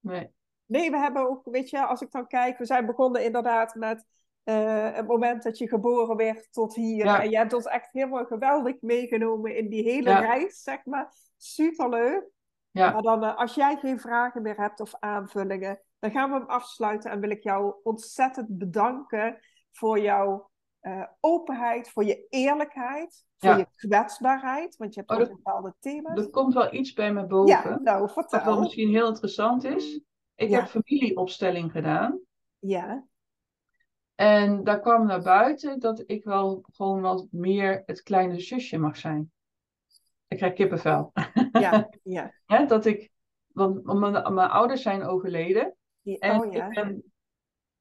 [0.00, 0.32] Nee.
[0.66, 4.06] Nee, we hebben ook, weet je, als ik dan kijk, we zijn begonnen inderdaad met
[4.42, 7.04] eh, het moment dat je geboren werd tot hier.
[7.04, 7.22] Ja.
[7.22, 10.18] En je hebt ons echt helemaal geweldig meegenomen in die hele Ja.
[10.18, 11.12] reis, zeg maar.
[11.36, 12.24] Superleuk.
[12.70, 16.36] Ja, Maar dan, eh, als jij geen vragen meer hebt of aanvullingen, dan gaan we
[16.36, 17.10] hem afsluiten.
[17.10, 19.38] En wil ik jou ontzettend bedanken
[19.72, 20.50] voor jouw
[20.80, 23.56] eh, openheid, voor je eerlijkheid, voor Ja.
[23.56, 24.76] je kwetsbaarheid.
[24.76, 26.18] Want je hebt Oh, ook bepaalde thema's.
[26.18, 27.48] er komt wel iets bij me boven.
[27.48, 30.00] ja, nou, Wat wel misschien heel interessant is.
[30.34, 30.60] Ik Ja.
[30.60, 32.20] heb familieopstelling gedaan.
[32.58, 33.04] Ja,
[34.14, 38.96] En daar kwam naar buiten dat ik wel gewoon wat meer het kleine zusje mag
[38.96, 39.32] zijn.
[40.28, 41.12] Ik krijg kippenvel.
[41.52, 42.64] ja, ja.
[42.66, 43.10] Dat ik,
[43.46, 45.76] want mijn, mijn ouders zijn overleden.
[46.02, 46.66] Die- En oh ja.
[46.66, 47.02] ik ben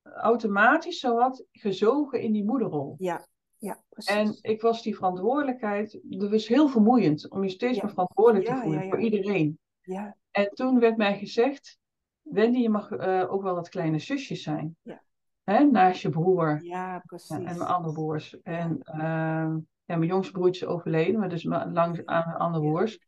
[0.04, 2.96] automatisch zowat gezogen in die moederrol.
[2.98, 4.16] Ja, ja, precies.
[4.16, 7.82] En ik was die verantwoordelijkheid, dat was heel vermoeiend om je steeds Ja.
[7.84, 9.04] meer verantwoordelijk te voelen voor ja.
[9.06, 9.60] iedereen.
[9.82, 11.80] ja, En toen werd mij gezegd,
[12.22, 14.76] Wendy, je mag eh, ook wel het kleine zusje zijn.
[14.82, 15.02] Ja.
[15.44, 16.60] hè, naast je broer.
[16.64, 17.30] Ja, precies.
[17.36, 18.40] en mijn andere broers.
[18.42, 23.00] En ehm, ja, mijn jongste broertje is overleden, maar dus langs aan mijn andere broers.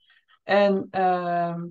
[0.43, 1.68] En ehm,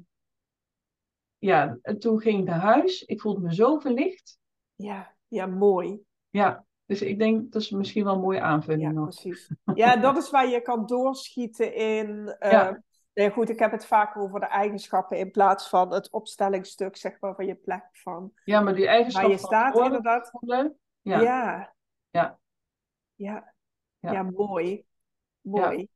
[1.42, 3.02] ja, en toen ging ik naar huis.
[3.02, 4.38] Ik voelde me zo verlicht.
[4.74, 6.00] Ja, ja, mooi.
[6.30, 9.04] Ja, dus ik denk dat is misschien wel een mooie aanvulling Ja, nog.
[9.08, 9.50] precies.
[9.74, 12.36] Ja, dat is waar je kan doorschieten in.
[12.38, 12.82] eh, Ja.
[13.14, 17.20] nee, goed, ik heb het vaak over de eigenschappen in plaats van het opstellingstuk, zeg
[17.20, 20.30] maar, van je plek van Ja, maar die eigenschap waar je staat, inderdaad.
[20.30, 21.20] voelen, Ja.
[21.20, 21.74] Ja.
[22.10, 22.38] Ja.
[23.14, 23.54] Ja.
[23.98, 24.12] Ja.
[24.12, 24.84] Ja, mooi.
[25.40, 25.88] Mooi.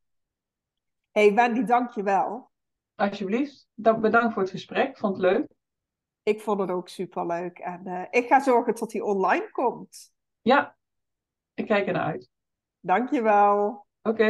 [1.11, 2.49] hey Wendy, dank je wel.
[2.97, 3.67] Alsjeblieft.
[3.73, 4.97] Dan bedankt voor het gesprek.
[4.97, 5.47] Vond het leuk.
[6.23, 7.59] Ik vond het ook superleuk.
[7.59, 10.11] En eh, ik ga zorgen dat die online komt.
[10.41, 10.77] Ja,
[11.53, 12.29] ik kijk ernaar uit.
[12.79, 13.85] Dank je wel.
[14.01, 14.23] Oké.